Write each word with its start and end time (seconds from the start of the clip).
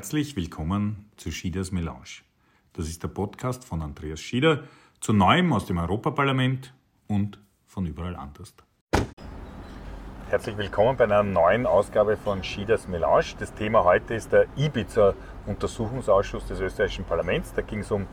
Herzlich 0.00 0.34
willkommen 0.34 1.10
zu 1.18 1.30
Schieders 1.30 1.72
Melange. 1.72 2.22
Das 2.72 2.88
ist 2.88 3.02
der 3.02 3.08
Podcast 3.08 3.66
von 3.66 3.82
Andreas 3.82 4.18
Schieder 4.18 4.62
zu 4.98 5.12
Neuem 5.12 5.52
aus 5.52 5.66
dem 5.66 5.76
Europaparlament 5.76 6.72
und 7.06 7.38
von 7.66 7.84
überall 7.84 8.16
anders. 8.16 8.54
Herzlich 10.30 10.56
willkommen 10.56 10.96
bei 10.96 11.04
einer 11.04 11.22
neuen 11.22 11.66
Ausgabe 11.66 12.16
von 12.16 12.42
Schieders 12.42 12.88
Melange. 12.88 13.34
Das 13.38 13.52
Thema 13.52 13.84
heute 13.84 14.14
ist 14.14 14.32
der 14.32 14.46
Ibiza-Untersuchungsausschuss 14.56 16.46
des 16.46 16.60
österreichischen 16.60 17.04
Parlaments. 17.04 17.52
Da 17.52 17.60
ging 17.60 17.80
es 17.80 17.90
um 17.90 18.06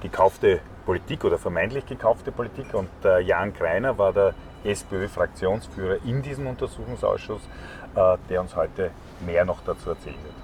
gekaufte 0.00 0.60
Politik 0.86 1.26
oder 1.26 1.36
vermeintlich 1.36 1.84
gekaufte 1.84 2.32
Politik 2.32 2.72
und 2.72 2.88
äh, 3.04 3.20
Jan 3.20 3.52
Kreiner 3.52 3.98
war 3.98 4.14
der 4.14 4.34
SPÖ-Fraktionsführer 4.64 5.98
in 6.06 6.22
diesem 6.22 6.46
Untersuchungsausschuss, 6.46 7.42
äh, 7.96 8.16
der 8.30 8.40
uns 8.40 8.56
heute 8.56 8.92
mehr 9.26 9.44
noch 9.44 9.62
dazu 9.62 9.90
erzählen 9.90 10.16
wird. 10.24 10.43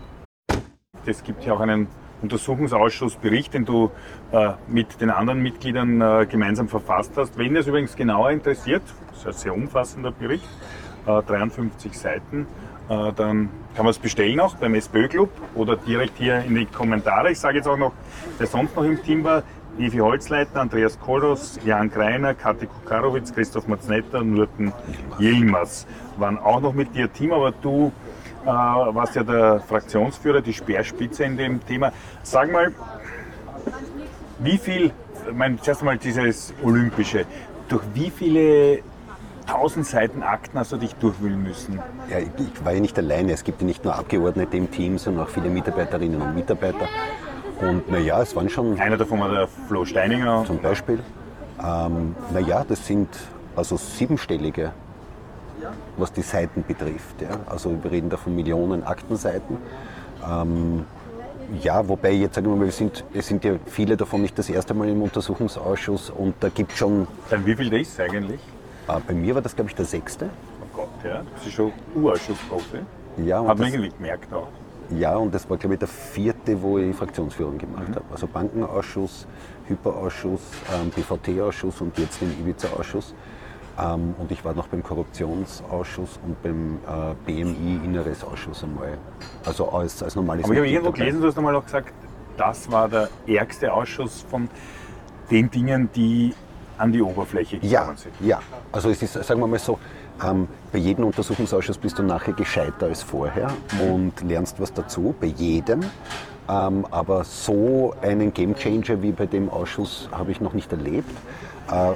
Es 1.06 1.22
gibt 1.24 1.44
ja 1.44 1.54
auch 1.54 1.60
einen 1.60 1.88
Untersuchungsausschussbericht, 2.22 3.54
den 3.54 3.64
du 3.64 3.90
äh, 4.32 4.52
mit 4.68 5.00
den 5.00 5.10
anderen 5.10 5.42
Mitgliedern 5.42 6.00
äh, 6.00 6.26
gemeinsam 6.26 6.68
verfasst 6.68 7.12
hast. 7.16 7.38
Wenn 7.38 7.56
es 7.56 7.66
übrigens 7.66 7.96
genauer 7.96 8.30
interessiert, 8.30 8.82
das 9.10 9.20
ist 9.20 9.26
ein 9.26 9.32
sehr 9.32 9.54
umfassender 9.54 10.10
Bericht, 10.10 10.48
53 11.06 11.92
äh, 11.92 11.94
Seiten, 11.94 12.46
äh, 12.88 13.12
dann 13.14 13.48
kann 13.74 13.84
man 13.84 13.90
es 13.90 13.98
bestellen 13.98 14.40
auch 14.40 14.54
beim 14.56 14.74
SPÖ-Club 14.74 15.30
oder 15.54 15.76
direkt 15.76 16.18
hier 16.18 16.44
in 16.44 16.54
die 16.54 16.66
Kommentare. 16.66 17.30
Ich 17.30 17.38
sage 17.38 17.58
jetzt 17.58 17.68
auch 17.68 17.78
noch, 17.78 17.92
wer 18.38 18.46
sonst 18.46 18.76
noch 18.76 18.84
im 18.84 19.02
Team 19.02 19.24
war, 19.24 19.42
Evi 19.78 19.98
Holzleiter, 19.98 20.60
Andreas 20.60 20.98
Koros, 20.98 21.58
Jan 21.64 21.90
Greiner, 21.90 22.34
Kati 22.34 22.66
Kukarowitz, 22.66 23.32
Christoph 23.32 23.68
Matznetter, 23.68 24.22
Nurten 24.22 24.72
Yilmaz 25.18 25.86
waren 26.18 26.38
auch 26.38 26.60
noch 26.60 26.74
mit 26.74 26.94
dir 26.94 27.10
Team, 27.10 27.32
aber 27.32 27.52
du 27.52 27.92
äh, 28.42 28.46
warst 28.46 29.14
ja 29.14 29.22
der 29.22 29.60
Fraktionsführer, 29.60 30.40
die 30.40 30.52
Speerspitze 30.52 31.24
in 31.24 31.36
dem 31.36 31.64
Thema. 31.64 31.92
Sag 32.22 32.50
mal, 32.52 32.72
wie 34.38 34.58
viel, 34.58 34.92
ich 35.28 35.34
meine, 35.34 35.60
zuerst 35.60 35.80
einmal 35.82 35.98
dieses 35.98 36.54
Olympische, 36.62 37.26
durch 37.68 37.82
wie 37.94 38.10
viele 38.10 38.82
tausend 39.46 39.86
Seiten 39.86 40.22
Akten 40.22 40.58
hast 40.58 40.72
du 40.72 40.76
dich 40.76 40.94
durchwühlen 40.94 41.42
müssen? 41.42 41.78
Ja, 42.08 42.18
ich, 42.18 42.28
ich 42.38 42.64
war 42.64 42.72
ja 42.72 42.80
nicht 42.80 42.96
alleine. 42.98 43.32
Es 43.32 43.44
gibt 43.44 43.60
ja 43.60 43.66
nicht 43.66 43.84
nur 43.84 43.94
Abgeordnete 43.94 44.56
im 44.56 44.70
Team, 44.70 44.98
sondern 44.98 45.24
auch 45.24 45.30
viele 45.30 45.48
Mitarbeiterinnen 45.48 46.20
und 46.20 46.34
Mitarbeiter. 46.34 46.88
Und 47.60 47.90
naja, 47.90 48.22
es 48.22 48.34
waren 48.34 48.48
schon. 48.48 48.78
Einer 48.80 48.96
davon 48.96 49.20
war 49.20 49.30
der 49.30 49.48
Flo 49.48 49.84
Steininger. 49.84 50.44
Zum 50.46 50.58
Beispiel. 50.58 51.00
Ähm, 51.62 52.14
naja, 52.32 52.64
das 52.66 52.86
sind 52.86 53.08
also 53.54 53.76
siebenstellige, 53.76 54.72
was 55.96 56.12
die 56.12 56.22
Seiten 56.22 56.64
betrifft. 56.66 57.20
Ja. 57.20 57.40
Also 57.46 57.76
wir 57.82 57.90
reden 57.90 58.10
da 58.10 58.16
von 58.16 58.34
Millionen 58.34 58.84
Aktenseiten. 58.84 59.58
Ähm, 60.28 60.84
ja, 61.62 61.86
wobei 61.88 62.12
jetzt 62.12 62.36
sagen 62.36 62.48
wir 62.48 62.56
mal, 62.56 62.68
es 62.68 62.76
sind, 62.76 63.04
es 63.12 63.26
sind 63.26 63.44
ja 63.44 63.54
viele 63.66 63.96
davon 63.96 64.22
nicht 64.22 64.38
das 64.38 64.48
erste 64.48 64.74
Mal 64.74 64.88
im 64.88 65.02
Untersuchungsausschuss 65.02 66.10
und 66.10 66.34
da 66.40 66.48
gibt 66.48 66.72
es 66.72 66.78
schon. 66.78 67.06
Dann 67.28 67.44
wie 67.44 67.56
viel 67.56 67.72
ist 67.72 67.98
eigentlich? 67.98 68.40
Äh, 68.88 69.00
bei 69.06 69.14
mir 69.14 69.34
war 69.34 69.42
das, 69.42 69.54
glaube 69.54 69.70
ich, 69.70 69.76
der 69.76 69.84
sechste. 69.84 70.30
Oh 70.62 70.76
Gott, 70.76 70.88
ja, 71.04 71.18
du 71.18 71.44
bist 71.44 71.54
schon 71.54 71.72
Urausschussprofi. 71.94 72.78
Ja, 73.24 73.44
Hat 73.44 73.58
man 73.58 73.72
irgendwie 73.72 73.90
gemerkt 73.90 74.32
auch. 74.32 74.48
Ja, 74.96 75.16
und 75.16 75.32
das 75.32 75.48
war, 75.48 75.56
glaube 75.56 75.74
ich, 75.74 75.78
der 75.78 75.88
vierte, 75.88 76.60
wo 76.60 76.78
ich 76.78 76.94
Fraktionsführung 76.96 77.58
gemacht 77.58 77.88
mhm. 77.88 77.94
habe. 77.94 78.04
Also 78.10 78.26
Bankenausschuss, 78.26 79.26
Hyperausschuss, 79.68 80.40
ähm, 80.74 80.90
BVT-Ausschuss 80.90 81.80
und 81.80 81.96
jetzt 81.98 82.20
den 82.20 82.32
Ibiza-Ausschuss. 82.40 83.14
Ähm, 83.78 84.14
und 84.18 84.30
ich 84.30 84.44
war 84.44 84.54
noch 84.54 84.68
beim 84.68 84.82
Korruptionsausschuss 84.82 86.18
und 86.24 86.42
beim 86.42 86.78
äh, 86.86 87.14
BMI 87.26 87.80
Inneres-Ausschuss 87.84 88.64
einmal. 88.64 88.98
Also 89.44 89.68
als, 89.70 90.02
als 90.02 90.16
normales 90.16 90.44
Aber 90.44 90.54
ich 90.54 90.58
habe 90.58 90.68
irgendwo 90.68 90.92
gelesen, 90.92 91.20
du 91.20 91.28
hast 91.28 91.38
einmal 91.38 91.54
auch 91.54 91.64
gesagt, 91.64 91.92
das 92.36 92.70
war 92.70 92.88
der 92.88 93.08
ärgste 93.26 93.72
Ausschuss 93.72 94.24
von 94.28 94.48
den 95.30 95.50
Dingen, 95.50 95.88
die 95.94 96.34
an 96.78 96.92
die 96.92 97.02
Oberfläche 97.02 97.58
gekommen 97.58 97.72
ja, 97.72 97.94
sind. 97.94 98.14
Ja, 98.20 98.40
also 98.72 98.90
es 98.90 99.02
ist, 99.02 99.12
sagen 99.12 99.40
wir 99.40 99.46
mal 99.46 99.58
so, 99.58 99.78
ähm, 100.24 100.48
bei 100.72 100.78
jedem 100.78 101.04
Untersuchungsausschuss 101.04 101.78
bist 101.78 101.98
du 101.98 102.02
nachher 102.02 102.32
gescheiter 102.32 102.86
als 102.86 103.02
vorher 103.02 103.50
mhm. 103.74 103.92
und 103.92 104.22
lernst 104.22 104.60
was 104.60 104.72
dazu, 104.72 105.14
bei 105.20 105.26
jedem. 105.26 105.80
Ähm, 106.48 106.86
aber 106.90 107.24
so 107.24 107.94
einen 108.02 108.32
Gamechanger 108.34 109.02
wie 109.02 109.12
bei 109.12 109.26
dem 109.26 109.48
Ausschuss 109.50 110.08
habe 110.10 110.32
ich 110.32 110.40
noch 110.40 110.52
nicht 110.52 110.72
erlebt. 110.72 111.10
Äh, 111.70 111.92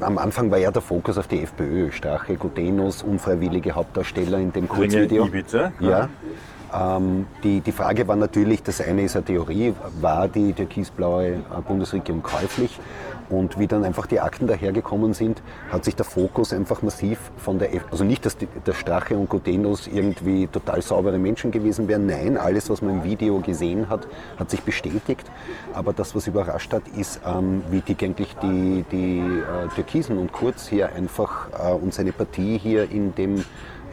am 0.00 0.18
Anfang 0.18 0.50
war 0.50 0.58
ja 0.58 0.70
der 0.70 0.82
Fokus 0.82 1.18
auf 1.18 1.26
die 1.26 1.42
FPÖ, 1.42 1.90
Strache, 1.92 2.36
Gutenus, 2.36 3.02
unfreiwillige 3.02 3.72
Hauptdarsteller 3.72 4.38
in 4.38 4.52
dem 4.52 4.68
Kurzvideo. 4.68 5.26
Ibiza, 5.26 5.72
ja. 5.80 6.08
Ähm, 6.74 7.26
die, 7.42 7.60
die 7.60 7.72
Frage 7.72 8.06
war 8.08 8.16
natürlich, 8.16 8.62
das 8.62 8.80
eine 8.80 9.02
ist 9.02 9.16
eine 9.16 9.24
Theorie, 9.24 9.74
war 10.00 10.28
die 10.28 10.52
türkisblaue 10.52 11.40
Bundesregierung 11.66 12.22
käuflich? 12.22 12.78
Und 13.30 13.58
wie 13.58 13.66
dann 13.66 13.84
einfach 13.84 14.06
die 14.06 14.20
Akten 14.20 14.46
dahergekommen 14.46 15.12
sind, 15.12 15.42
hat 15.70 15.84
sich 15.84 15.94
der 15.94 16.06
Fokus 16.06 16.52
einfach 16.52 16.80
massiv 16.80 17.30
von 17.36 17.58
der, 17.58 17.74
F 17.74 17.84
also 17.90 18.04
nicht, 18.04 18.24
dass 18.24 18.38
die, 18.38 18.46
der 18.66 18.72
Strache 18.72 19.18
und 19.18 19.28
Gutenus 19.28 19.86
irgendwie 19.86 20.46
total 20.46 20.80
saubere 20.80 21.18
Menschen 21.18 21.50
gewesen 21.50 21.88
wären, 21.88 22.06
nein, 22.06 22.38
alles, 22.38 22.70
was 22.70 22.80
man 22.80 22.94
im 22.94 23.04
Video 23.04 23.38
gesehen 23.40 23.90
hat, 23.90 24.08
hat 24.38 24.50
sich 24.50 24.62
bestätigt. 24.62 25.30
Aber 25.74 25.92
das, 25.92 26.14
was 26.14 26.26
überrascht 26.26 26.72
hat, 26.72 26.88
ist, 26.96 27.20
ähm, 27.26 27.62
wie 27.70 27.80
dick 27.80 28.02
eigentlich 28.02 28.34
die, 28.42 28.84
die 28.90 29.18
äh, 29.18 29.68
Türkisen 29.74 30.16
und 30.16 30.32
Kurz 30.32 30.66
hier 30.66 30.92
einfach 30.94 31.48
äh, 31.58 31.72
und 31.72 31.92
seine 31.92 32.12
Partie 32.12 32.56
hier 32.56 32.90
in 32.90 33.14
dem, 33.14 33.44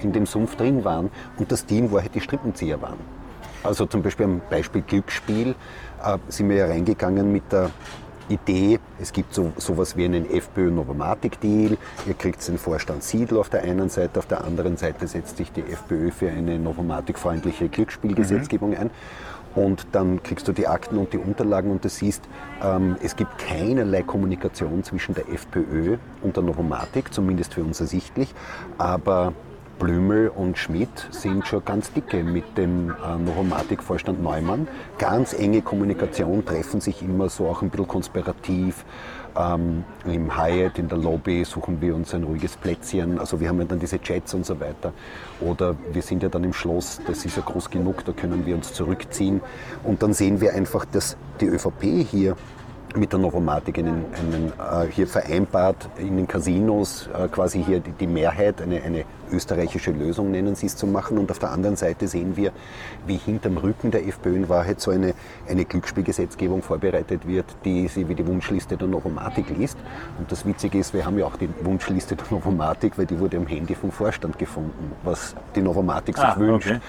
in 0.01 0.11
dem 0.11 0.25
Sumpf 0.25 0.56
drin 0.56 0.83
waren 0.83 1.09
und 1.38 1.51
das 1.51 1.66
Team, 1.66 1.91
wo 1.91 2.00
halt 2.00 2.13
die 2.16 2.22
Strippenzieher 2.22 2.81
waren. 2.81 3.00
Also 3.63 3.85
zum 3.85 4.03
Beispiel 4.03 4.25
am 4.25 4.41
Beispiel 4.50 4.81
Glücksspiel 4.81 5.56
äh, 6.03 6.17
sind 6.28 6.50
wir 6.50 6.57
ja 6.57 6.66
reingegangen 6.67 7.31
mit 7.31 7.51
der 7.51 7.72
Idee, 8.28 8.79
es 9.00 9.13
gibt 9.13 9.34
so 9.35 9.51
sowas 9.57 9.95
wie 9.97 10.05
einen 10.05 10.29
FPÖ-Novomatic-Deal. 10.29 11.78
Ihr 12.07 12.13
kriegt 12.16 12.47
den 12.47 12.57
Vorstand 12.57 13.03
Siedl 13.03 13.38
auf 13.38 13.50
der 13.50 13.61
einen 13.61 13.89
Seite, 13.89 14.17
auf 14.19 14.25
der 14.25 14.44
anderen 14.44 14.78
Seite 14.78 15.07
setzt 15.07 15.38
sich 15.38 15.51
die 15.51 15.61
FPÖ 15.61 16.09
für 16.09 16.29
eine 16.29 16.57
Novomatic-freundliche 16.57 17.69
Glücksspielgesetzgebung 17.69 18.72
mhm. 18.72 18.78
ein. 18.78 18.89
Und 19.53 19.88
dann 19.94 20.22
kriegst 20.22 20.47
du 20.47 20.51
die 20.51 20.67
Akten 20.67 20.97
und 20.97 21.13
die 21.13 21.17
Unterlagen 21.17 21.72
und 21.72 21.85
du 21.85 21.89
siehst, 21.89 22.23
ähm, 22.61 22.97
es 23.01 23.16
gibt 23.16 23.38
keinerlei 23.38 24.01
Kommunikation 24.01 24.84
zwischen 24.84 25.16
der 25.16 25.29
FPÖ 25.29 25.97
und 26.22 26.35
der 26.35 26.44
Novomatic, 26.44 27.13
zumindest 27.13 27.53
für 27.53 27.63
uns 27.63 27.79
ersichtlich. 27.79 28.34
Aber 28.78 29.34
Blümel 29.79 30.29
und 30.29 30.57
Schmidt 30.57 31.07
sind 31.11 31.45
schon 31.45 31.63
ganz 31.65 31.91
dicke 31.91 32.23
mit 32.23 32.57
dem 32.57 32.89
äh, 32.89 33.17
Novomatic-Vorstand 33.17 34.21
Neumann. 34.21 34.67
Ganz 34.97 35.33
enge 35.33 35.61
Kommunikation, 35.61 36.45
treffen 36.45 36.81
sich 36.81 37.01
immer 37.01 37.29
so 37.29 37.47
auch 37.47 37.61
ein 37.61 37.69
bisschen 37.69 37.87
konspirativ. 37.87 38.85
Ähm, 39.37 39.83
Im 40.05 40.37
Hyatt, 40.37 40.79
in 40.79 40.87
der 40.87 40.97
Lobby 40.97 41.43
suchen 41.43 41.81
wir 41.81 41.95
uns 41.95 42.13
ein 42.13 42.23
ruhiges 42.23 42.55
Plätzchen. 42.55 43.19
Also 43.19 43.39
wir 43.39 43.49
haben 43.49 43.59
ja 43.59 43.65
dann 43.65 43.79
diese 43.79 43.99
Chats 43.99 44.33
und 44.33 44.45
so 44.45 44.59
weiter. 44.59 44.93
Oder 45.41 45.75
wir 45.91 46.01
sind 46.01 46.23
ja 46.23 46.29
dann 46.29 46.43
im 46.43 46.53
Schloss, 46.53 47.01
das 47.05 47.25
ist 47.25 47.35
ja 47.35 47.43
groß 47.43 47.69
genug, 47.69 48.05
da 48.05 48.13
können 48.13 48.45
wir 48.45 48.55
uns 48.55 48.73
zurückziehen. 48.73 49.41
Und 49.83 50.01
dann 50.01 50.13
sehen 50.13 50.39
wir 50.39 50.53
einfach, 50.53 50.85
dass 50.85 51.17
die 51.41 51.47
ÖVP 51.47 52.07
hier 52.09 52.35
mit 52.95 53.11
der 53.11 53.19
Novomatik 53.19 53.77
einen, 53.77 54.05
einen, 54.15 54.53
äh, 54.57 54.89
hier 54.89 55.07
vereinbart, 55.07 55.89
in 55.97 56.17
den 56.17 56.27
Casinos 56.27 57.09
äh, 57.13 57.27
quasi 57.27 57.63
hier 57.63 57.79
die, 57.79 57.91
die 57.91 58.07
Mehrheit, 58.07 58.61
eine, 58.61 58.81
eine, 58.81 59.05
österreichische 59.31 59.91
Lösung 59.91 60.31
nennen 60.31 60.55
sie 60.55 60.67
es 60.67 60.75
zu 60.75 60.87
machen. 60.87 61.17
Und 61.17 61.31
auf 61.31 61.39
der 61.39 61.51
anderen 61.51 61.75
Seite 61.75 62.07
sehen 62.07 62.35
wir, 62.35 62.51
wie 63.05 63.17
hinterm 63.17 63.57
Rücken 63.57 63.91
der 63.91 64.07
FPÖ 64.07 64.35
in 64.35 64.49
Wahrheit 64.49 64.81
so 64.81 64.91
eine, 64.91 65.13
eine 65.47 65.65
Glücksspielgesetzgebung 65.65 66.61
vorbereitet 66.61 67.27
wird, 67.27 67.45
die 67.63 67.87
sie 67.87 68.07
wie 68.07 68.15
die 68.15 68.25
Wunschliste 68.25 68.77
der 68.77 68.87
Novomatik 68.87 69.45
liest. 69.57 69.77
Und 70.17 70.31
das 70.31 70.45
Witzige 70.45 70.79
ist, 70.79 70.93
wir 70.93 71.05
haben 71.05 71.17
ja 71.17 71.25
auch 71.25 71.37
die 71.37 71.49
Wunschliste 71.61 72.15
der 72.15 72.25
Novomatik, 72.29 72.97
weil 72.97 73.05
die 73.05 73.19
wurde 73.19 73.37
am 73.37 73.47
Handy 73.47 73.75
vom 73.75 73.91
Vorstand 73.91 74.37
gefunden, 74.37 74.91
was 75.03 75.35
die 75.55 75.61
Novomatik 75.61 76.16
sich 76.17 76.25
ah, 76.25 76.39
wünscht. 76.39 76.67
Okay. 76.67 76.79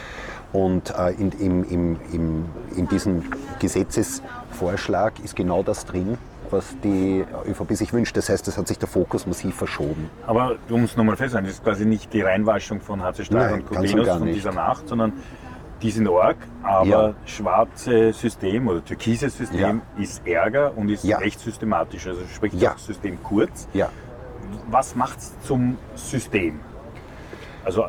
Und 0.53 0.95
äh, 0.97 1.11
in, 1.11 1.33
in, 1.33 1.65
in, 2.13 2.45
in 2.77 2.89
diesem 2.89 3.25
Gesetzesvorschlag 3.59 5.15
ist 5.23 5.37
genau 5.37 5.63
das 5.63 5.85
drin, 5.85 6.19
was 6.53 6.77
die 6.83 7.25
ÖVP 7.47 7.75
sich 7.75 7.93
wünscht. 7.93 8.17
Das 8.17 8.29
heißt, 8.29 8.47
es 8.49 8.59
hat 8.59 8.69
sich 8.69 8.79
der 8.79 8.89
Fokus 8.89 9.27
massiv 9.27 9.55
verschoben. 9.55 10.11
Aber 10.27 10.57
um 10.71 10.85
es 10.85 10.97
nochmal 10.97 11.17
festzuhalten, 11.17 11.49
das 11.49 11.57
ist 11.57 11.65
quasi 11.65 11.85
nicht 11.85 12.13
die 12.13 12.23
Reinwaschung 12.23 12.81
von 12.81 13.03
HC 13.03 13.25
Stahl 13.25 13.55
und 13.55 13.67
Codenos 13.67 14.09
von 14.09 14.27
dieser 14.27 14.53
Nacht, 14.53 14.89
sondern 14.89 15.13
die 15.83 15.91
sind 15.91 16.09
arg, 16.09 16.37
aber 16.63 16.87
ja. 16.87 17.15
schwarze 17.27 18.13
System 18.13 18.69
oder 18.69 18.83
türkises 18.85 19.37
System 19.37 19.83
ja. 19.97 20.03
ist 20.03 20.27
ärger 20.27 20.77
und 20.77 20.89
ist 20.89 21.05
ja. 21.05 21.19
recht 21.19 21.39
systematisch. 21.39 22.07
Also 22.07 22.23
sprich 22.35 22.55
ja. 22.55 22.73
das 22.73 22.87
System 22.87 23.23
kurz. 23.23 23.69
Ja. 23.75 23.91
Was 24.71 24.95
macht 24.95 25.19
es 25.19 25.39
zum 25.43 25.77
System? 25.95 26.61
Also 27.65 27.87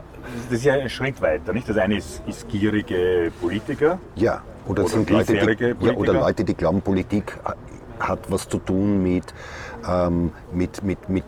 das 0.50 0.60
ist 0.60 0.66
ja 0.66 0.74
ein 0.74 0.90
Schritt 0.90 1.22
weiter, 1.22 1.54
nicht? 1.54 1.70
Das 1.70 1.78
eine 1.78 1.98
ist, 1.98 2.22
ist 2.28 2.50
gierige 2.50 3.32
Politiker. 3.40 4.00
Ja, 4.16 4.42
oder, 4.68 4.84
oder 4.84 4.90
sind 4.90 5.10
Leute, 5.10 5.56
die, 5.56 5.86
ja, 5.86 5.94
oder 5.94 6.14
Leute, 6.14 6.44
die 6.44 6.54
glauben, 6.56 6.82
Politik 6.82 7.40
hat 8.00 8.32
was 8.32 8.48
zu 8.48 8.60
tun 8.60 9.04
mit, 9.04 9.34
ähm, 9.88 10.32
mit, 10.52 10.84
mit, 10.84 11.10
mit 11.10 11.24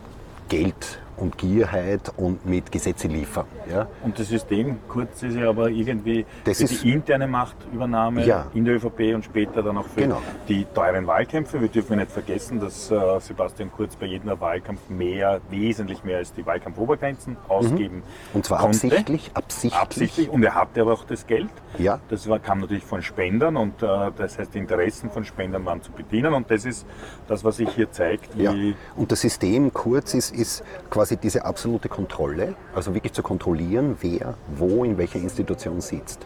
Geld 0.48 1.00
und 1.16 1.38
Gierheit 1.38 2.12
und 2.16 2.46
mit 2.46 2.72
Gesetze 2.72 3.08
liefern. 3.08 3.46
Ja. 3.70 3.86
Und 4.02 4.18
das 4.18 4.28
System 4.28 4.78
kurz 4.88 5.22
ist 5.22 5.36
ja 5.36 5.48
aber 5.48 5.68
irgendwie 5.70 6.24
Das 6.44 6.58
für 6.58 6.64
ist- 6.64 6.82
die 6.82 6.92
interne 6.92 7.26
Machtübernahme 7.26 8.24
Ja. 8.24 8.46
in 8.54 8.64
der 8.64 8.76
ÖVP 8.76 9.14
und 9.14 9.24
später 9.24 9.62
dann 9.62 9.76
auch 9.78 9.86
für 9.86 10.00
Genau. 10.02 10.20
die 10.48 10.64
teuren 10.74 11.06
Wahlkämpfe. 11.06 11.60
Wir 11.60 11.68
dürfen 11.68 11.98
nicht 11.98 12.10
vergessen, 12.10 12.60
dass 12.60 12.90
äh, 12.90 13.20
Sebastian 13.20 13.70
Kurz 13.70 13.96
bei 13.96 14.06
jedem 14.06 14.38
Wahlkampf 14.40 14.88
mehr, 14.88 15.40
wesentlich 15.50 16.02
mehr 16.04 16.18
als 16.18 16.32
die 16.32 16.44
Wahlkampfobergrenzen 16.44 17.36
ausgeben 17.48 17.96
Mhm. 17.96 18.02
Und 18.34 18.46
zwar 18.46 18.58
konnte. 18.60 18.76
absichtlich, 18.86 19.30
absichtlich. 19.34 19.80
Absichtlich. 19.80 20.28
Und 20.28 20.42
er 20.44 20.54
hatte 20.54 20.80
aber 20.82 20.92
auch 20.92 21.04
das 21.04 21.26
Geld. 21.26 21.48
Ja. 21.78 22.00
Das 22.08 22.28
war, 22.28 22.38
kam 22.38 22.60
natürlich 22.60 22.84
von 22.84 23.02
Spendern 23.02 23.56
und 23.56 23.82
äh, 23.82 24.10
das 24.16 24.38
heißt, 24.38 24.54
die 24.54 24.58
Interessen 24.58 25.10
von 25.10 25.24
Spendern 25.24 25.64
waren 25.64 25.82
zu 25.82 25.92
bedienen. 25.92 26.34
Und 26.34 26.50
das 26.50 26.64
ist 26.64 26.86
das, 27.28 27.44
was 27.44 27.56
sich 27.56 27.68
hier 27.70 27.90
zeigt, 27.90 28.34
Ja. 28.36 28.52
Und 28.96 29.10
das 29.12 29.20
System 29.20 29.72
kurz 29.72 30.14
ist, 30.14 30.34
ist 30.34 30.64
quasi 30.90 31.16
diese 31.16 31.44
absolute 31.44 31.88
Kontrolle, 31.88 32.54
also 32.74 32.94
wirklich 32.94 33.12
zu 33.12 33.22
kontrollieren, 33.22 33.59
wer 34.00 34.34
wo 34.56 34.84
in 34.84 34.98
welcher 34.98 35.18
Institution 35.18 35.80
sitzt. 35.80 36.20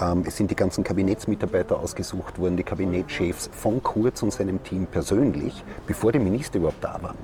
Ähm, 0.00 0.24
es 0.26 0.36
sind 0.36 0.50
die 0.50 0.56
ganzen 0.56 0.84
Kabinettsmitarbeiter 0.84 1.78
ausgesucht 1.78 2.38
worden, 2.38 2.56
die 2.56 2.62
Kabinettschefs 2.62 3.50
von 3.52 3.82
Kurz 3.82 4.22
und 4.22 4.32
seinem 4.32 4.62
Team 4.62 4.86
persönlich, 4.86 5.62
bevor 5.86 6.12
die 6.12 6.18
Minister 6.18 6.58
überhaupt 6.58 6.82
da 6.82 6.98
waren. 7.00 7.18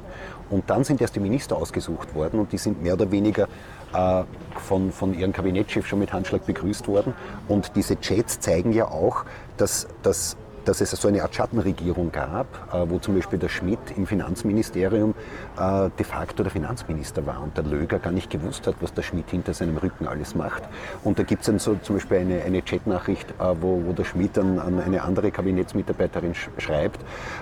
Und 0.51 0.71
dann 0.71 0.85
sind 0.85 1.01
erst 1.01 1.17
die 1.17 1.21
Minister 1.21 1.57
ausgesucht 1.57 2.15
worden 2.15 2.41
und 2.41 2.53
die 2.53 2.59
sind 2.59 2.83
mehr 2.83 2.95
oder 2.95 3.11
weniger 3.11 3.49
äh, 3.93 4.25
von, 4.57 4.93
von 4.93 5.19
ihrem 5.19 5.33
Kabinettschef 5.33 5.87
schon 5.87 5.99
mit 5.99 6.13
Handschlag 6.13 6.47
begrüßt 6.47 6.89
worden. 6.89 7.15
Und 7.49 7.73
diese 7.77 8.01
Chats 8.01 8.41
zeigen 8.41 8.73
ja 8.73 8.87
auch, 8.87 9.25
dass, 9.57 9.89
dass 10.03 10.37
dass 10.69 10.82
es 10.82 10.91
so 10.91 11.09
eine 11.09 11.23
Art 11.23 11.35
Schattenregierung 11.35 12.12
gab, 12.12 12.47
äh, 12.75 12.91
wo 12.91 12.99
zum 12.99 13.15
Beispiel 13.15 13.38
der 13.38 13.49
Schmidt 13.49 13.79
im 13.97 14.06
Finanzministerium 14.06 15.15
äh, 15.59 15.88
de 15.99 16.05
facto 16.05 16.43
der 16.43 16.53
Finanzminister 16.53 17.25
war 17.25 17.43
und 17.43 17.56
der 17.56 17.65
Löger 17.65 17.99
gar 17.99 18.12
nicht 18.12 18.31
gewusst 18.31 18.67
hat, 18.67 18.76
was 18.81 18.93
der 18.93 19.03
Schmidt 19.03 19.31
hinter 19.31 19.55
seinem 19.55 19.79
Rücken 19.79 20.06
alles 20.06 20.35
macht. 20.35 20.62
Und 21.05 21.19
da 21.19 21.23
gibt 21.23 21.41
es 21.41 21.47
dann 21.47 21.59
so 21.59 21.75
zum 21.76 21.97
Beispiel 21.97 22.19
eine, 22.19 22.43
eine 22.43 22.61
Chatnachricht, 22.61 23.31
äh, 23.31 23.55
wo, 23.61 23.82
wo 23.87 23.93
der 23.93 24.05
Schmidt 24.05 24.38
an, 24.38 24.59
an 24.59 24.79
eine 24.79 25.03
andere 25.03 25.31
Kabinettsmitarbeiterin 25.31 26.35
sch 26.35 26.50
schreibt, 26.59 27.00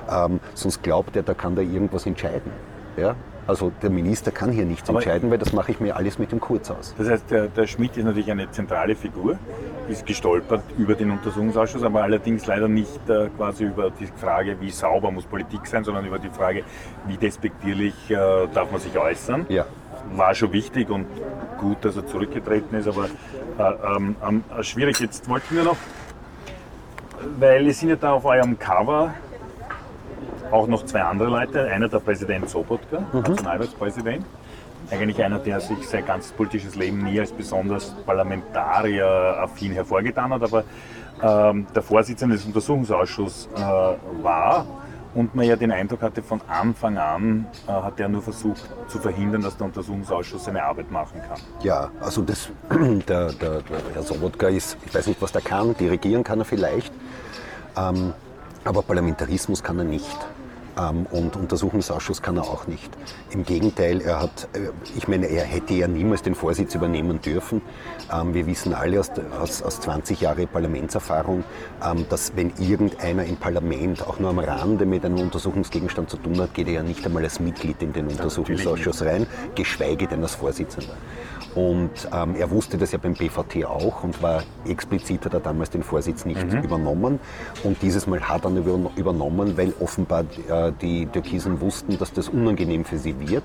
ähm, 0.09 0.39
sonst 0.55 0.85
glaubt 0.85 1.17
er, 1.17 1.25
da 1.25 1.35
kann 1.35 1.57
da 1.57 1.63
irgendwas 1.63 2.07
entscheiden. 2.07 2.53
Ja? 2.97 3.17
Also 3.47 3.71
der 3.83 3.91
Minister 3.91 4.33
kann 4.33 4.51
hier 4.51 4.65
nichts 4.65 4.89
Aber- 4.89 4.99
entscheiden, 4.99 5.31
weil 5.31 5.39
das 5.39 5.53
mache 5.53 5.71
ich 5.71 5.79
mir 5.81 5.97
alles 5.97 6.19
mit 6.19 6.33
dem 6.33 6.41
Kurz 6.41 6.71
aus. 6.71 6.95
Das 6.99 7.09
heißt, 7.09 7.31
der, 7.31 7.47
der 7.47 7.67
Schmidt 7.67 7.97
ist 7.97 8.05
natürlich 8.05 8.31
eine 8.31 8.51
zentrale 8.51 8.97
Figur, 8.97 9.39
ist 9.89 10.05
gestolpert 10.05 10.63
über 10.77 10.95
den 10.95 11.13
Untersuchungsausschuss, 11.13 11.83
aber 11.85 12.03
allerdings 12.03 12.47
leider 12.47 12.67
nicht 12.67 13.09
äh, 13.09 13.29
quasi 13.37 13.65
über 13.65 13.91
die 13.91 14.07
Frage, 14.07 14.57
wie 14.61 14.71
sauber 14.71 15.11
muss 15.13 15.25
Politik 15.25 15.67
sein, 15.67 15.85
sondern 15.85 16.05
über 16.07 16.19
die 16.19 16.31
Frage, 16.31 16.65
wie 17.07 17.17
despektierlich 17.17 17.95
äh, 18.11 18.15
darf 18.53 18.71
man 18.73 18.81
sich 18.81 18.99
äußern. 18.99 19.47
Ja. 19.49 19.65
War 20.15 20.35
schon 20.35 20.53
wichtig 20.53 20.91
und 20.91 21.07
gut, 21.59 21.85
dass 21.85 21.97
er 21.97 22.07
zurückgetreten 22.07 22.77
ist, 22.77 22.89
aber 22.89 23.05
äh, 23.59 23.97
ähm, 23.97 24.17
ähm, 24.29 24.45
schwierig. 24.63 24.99
Jetzt 25.01 25.29
wollten 25.29 25.55
wir 25.57 25.65
noch, 25.65 25.77
weil 27.39 27.69
es 27.69 27.79
sind 27.81 27.91
ja 27.91 27.97
da 27.97 28.13
auf 28.13 28.25
eurem 28.25 28.59
Cover 28.59 29.15
auch 30.51 30.67
noch 30.67 30.85
zwei 30.85 31.03
andere 31.03 31.29
Leute. 31.29 31.65
Einer 31.65 31.89
der 31.89 31.99
Präsident 32.01 32.49
Sobotka, 32.49 33.05
Nationalratspräsident. 33.13 34.25
Eigentlich 34.91 35.23
einer, 35.23 35.39
der 35.39 35.61
sich 35.61 35.89
sein 35.89 36.05
ganzes 36.07 36.33
politisches 36.33 36.77
Leben 36.77 37.03
nie 37.03 37.19
als 37.19 37.33
besonders 37.33 37.95
parlamentarier-affin 38.07 39.73
hervorgetan 39.73 40.33
hat, 40.33 40.43
aber 40.43 40.65
ähm, 41.23 41.67
der 41.75 41.83
Vorsitzende 41.83 42.37
des 42.37 42.45
Untersuchungsausschusses 42.45 43.49
äh, 43.57 43.61
war 44.23 44.67
und 45.17 45.35
man 45.35 45.47
ja 45.47 45.57
den 45.57 45.73
Eindruck 45.73 46.03
hatte, 46.03 46.23
von 46.23 46.41
Anfang 46.47 46.99
an 46.99 47.47
äh, 47.67 47.73
hat 47.73 47.99
er 47.99 48.09
nur 48.09 48.23
versucht 48.23 48.69
zu 48.87 48.99
verhindern, 48.99 49.41
dass 49.43 49.57
der 49.57 49.67
Untersuchungsausschuss 49.67 50.45
seine 50.45 50.63
Arbeit 50.63 50.91
machen 50.91 51.21
kann. 51.27 51.39
Ja, 51.63 51.91
also 52.01 52.23
das, 52.23 52.51
der, 52.71 53.33
der, 53.33 53.63
der 53.63 53.63
Herr 53.95 54.03
Sobotka 54.03 54.49
ist, 54.49 54.77
ich 54.85 54.95
weiß 54.95 55.07
nicht, 55.07 55.21
was 55.23 55.33
der 55.33 55.41
kann, 55.41 55.75
dirigieren 55.77 56.23
kann 56.23 56.41
er 56.41 56.45
vielleicht, 56.45 56.93
ähm, 57.77 58.13
aber 58.65 58.83
Parlamentarismus 58.83 59.63
kann 59.63 59.79
er 59.79 59.85
nicht. 59.85 60.17
Ähm, 60.79 61.07
und 61.11 61.37
Untersuchungsausschuss 61.37 62.23
kann 62.23 62.37
er 62.37 62.45
auch 62.45 62.67
nicht. 62.67 62.91
Im 63.31 63.45
Gegenteil, 63.45 64.01
er 64.01 64.21
hat, 64.21 64.49
äh, 64.53 64.71
ich 64.97 65.09
meine, 65.09 65.27
er 65.27 65.45
hätte 65.45 65.75
ja 65.75 65.89
niemals 65.89 66.23
den 66.23 66.35
Vorsitz 66.35 66.75
übernehmen 66.75 67.21
dürfen. 67.21 67.63
Ähm, 68.13 68.35
wir 68.35 68.47
wissen 68.47 68.75
alle 68.75 69.01
aus, 69.01 69.11
aus, 69.41 69.63
aus 69.63 69.81
20 69.81 70.21
Jahren 70.21 70.47
Parlamentserfahrung, 70.49 71.45
ähm, 71.85 72.07
dass 72.09 72.37
wenn 72.37 72.53
irgendeiner 72.59 73.25
im 73.25 73.37
Parlament 73.37 74.07
auch 74.07 74.19
nur 74.19 74.31
am 74.31 74.39
Rande 74.39 74.85
mit 74.85 75.05
einem 75.05 75.19
Untersuchungsgegenstand 75.19 76.11
zu 76.11 76.19
tun 76.19 76.41
hat, 76.41 76.55
geht 76.55 76.69
er 76.69 76.75
ja 76.75 76.83
nicht 76.83 77.05
einmal 77.07 77.25
als 77.25 77.41
Mitglied 77.41 77.83
in 77.83 77.93
den 77.93 78.09
Untersuchungsausschuss 78.09 79.03
rein, 79.03 79.27
geschweige 79.55 80.07
denn 80.07 80.23
als 80.23 80.35
Vorsitzender. 80.35 80.95
Und 81.57 81.91
ähm, 82.13 82.35
er 82.39 82.51
wusste 82.51 82.77
das 82.77 82.93
ja 82.93 82.99
beim 82.99 83.15
BVT 83.15 83.65
auch 83.65 84.05
und 84.05 84.23
war 84.23 84.43
explizit 84.69 85.25
hat 85.25 85.33
er 85.33 85.41
damals 85.41 85.71
den 85.71 85.83
Vorsitz 85.83 86.27
nicht 86.27 86.39
übernommen. 86.63 87.19
Und 87.65 87.81
dieses 87.81 88.07
Mal 88.07 88.21
hat 88.21 88.45
er 88.45 88.51
ihn 88.51 88.59
über- 88.59 88.91
übernommen, 88.95 89.57
weil 89.57 89.73
offenbar 89.81 90.25
äh, 90.49 90.71
die 90.83 91.07
Türkisen 91.07 91.61
wussten, 91.63 91.99
dass 91.99 92.13
das 92.13 92.29
unangenehm 92.29 92.85
für 92.85 92.99
sie 92.99 93.19
wird. 93.27 93.45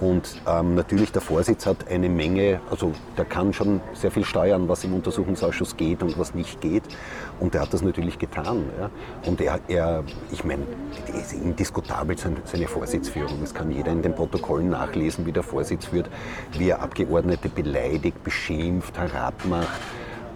Und 0.00 0.42
ähm, 0.46 0.74
natürlich 0.74 1.12
der 1.12 1.22
Vorsitz 1.22 1.64
hat 1.66 1.88
eine 1.88 2.08
Menge, 2.08 2.60
also 2.70 2.92
der 3.16 3.24
kann 3.24 3.52
schon 3.52 3.80
sehr 3.94 4.10
viel 4.10 4.24
steuern, 4.24 4.68
was 4.68 4.84
im 4.84 4.94
Untersuchungsausschuss 4.94 5.76
geht 5.76 6.02
und 6.02 6.18
was 6.18 6.34
nicht 6.34 6.60
geht. 6.60 6.82
Und 7.40 7.54
er 7.54 7.62
hat 7.62 7.72
das 7.72 7.82
natürlich 7.82 8.18
getan. 8.18 8.64
Ja. 8.78 8.90
Und 9.26 9.40
er, 9.40 9.60
er, 9.68 10.04
ich 10.30 10.44
meine, 10.44 10.62
ist 11.18 11.32
indiskutabel 11.32 12.18
seine, 12.18 12.36
seine 12.44 12.68
Vorsitzführung. 12.68 13.38
Das 13.40 13.54
kann 13.54 13.70
jeder 13.70 13.92
in 13.92 14.02
den 14.02 14.14
Protokollen 14.14 14.68
nachlesen, 14.68 15.24
wie 15.24 15.32
der 15.32 15.42
Vorsitz 15.42 15.86
führt, 15.86 16.10
wie 16.58 16.68
er 16.68 16.82
Abgeordnete 16.82 17.48
beleidigt, 17.48 18.22
beschimpft, 18.22 18.98
herabmacht 18.98 19.80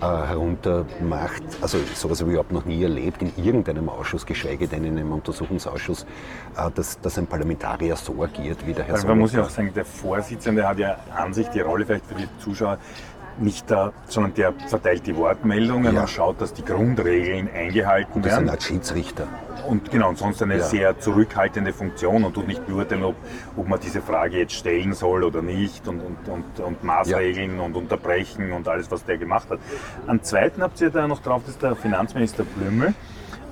äh, 0.00 0.04
heruntermacht. 0.04 1.42
Also 1.60 1.78
sowas 1.94 2.20
habe 2.20 2.30
ich 2.30 2.34
überhaupt 2.34 2.52
noch 2.52 2.64
nie 2.64 2.82
erlebt 2.82 3.22
in 3.22 3.32
irgendeinem 3.36 3.88
Ausschuss, 3.88 4.24
geschweige 4.26 4.66
denn 4.66 4.84
in 4.84 4.98
einem 4.98 5.12
Untersuchungsausschuss, 5.12 6.06
äh, 6.56 6.70
dass, 6.74 7.00
dass 7.00 7.18
ein 7.18 7.26
Parlamentarier 7.26 7.96
so 7.96 8.22
agiert 8.22 8.66
wie 8.66 8.72
der 8.72 8.84
Herr 8.84 8.94
Also 8.94 9.08
man 9.08 9.18
muss 9.18 9.32
ja 9.32 9.42
auch 9.42 9.50
sagen, 9.50 9.72
der 9.74 9.84
Vorsitzende 9.84 10.66
hat 10.66 10.78
ja 10.78 10.96
an 11.16 11.32
sich 11.34 11.48
die 11.48 11.60
Rolle 11.60 11.84
vielleicht 11.84 12.06
für 12.06 12.14
die 12.14 12.28
Zuschauer 12.38 12.78
nicht 13.38 13.70
da, 13.70 13.92
sondern 14.06 14.34
der 14.34 14.52
verteilt 14.68 15.06
die 15.06 15.16
Wortmeldungen 15.16 15.94
Ja. 15.94 16.02
und 16.02 16.10
schaut, 16.10 16.40
dass 16.40 16.52
die 16.52 16.64
Grundregeln 16.64 17.48
eingehalten 17.54 18.22
Das 18.22 18.32
ist 18.32 18.38
eine 18.38 18.46
werden. 18.46 18.50
Art 18.50 18.62
Schiedsrichter. 18.62 19.26
Und 19.68 19.90
genau, 19.90 20.08
und 20.08 20.18
sonst 20.18 20.42
eine 20.42 20.56
Ja. 20.58 20.62
sehr 20.64 20.98
zurückhaltende 20.98 21.72
Funktion 21.72 22.24
und 22.24 22.34
tut 22.34 22.48
nicht 22.48 22.66
beurteilen, 22.66 23.04
ob, 23.04 23.14
ob 23.56 23.68
man 23.68 23.78
diese 23.80 24.00
Frage 24.00 24.38
jetzt 24.38 24.54
stellen 24.54 24.92
soll 24.94 25.22
oder 25.22 25.42
nicht 25.42 25.86
und, 25.86 26.00
und, 26.00 26.28
und, 26.28 26.60
und 26.60 26.82
Maßregeln 26.84 27.60
und 27.60 27.76
unterbrechen 27.76 28.52
und 28.52 28.66
alles, 28.68 28.90
was 28.90 29.04
der 29.04 29.18
gemacht 29.18 29.48
hat. 29.50 29.58
Am 30.06 30.22
zweiten 30.22 30.62
habt 30.62 30.80
ihr 30.80 30.90
da 30.90 31.06
noch 31.06 31.20
drauf, 31.22 31.42
das 31.44 31.54
ist 31.54 31.62
der 31.62 31.76
Finanzminister 31.76 32.44
Blümel. 32.44 32.94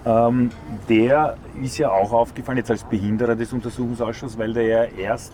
Ähm, 0.07 0.51
der 0.89 1.37
ist 1.63 1.79
ja 1.79 1.91
auch 1.91 2.13
aufgefallen 2.13 2.59
jetzt 2.59 2.71
als 2.71 2.85
Behinderer 2.85 3.35
des 3.37 3.53
Untersuchungsausschusses, 3.53 4.39
weil 4.39 4.53
der 4.53 4.63
ja 4.65 4.85
erst 4.85 5.33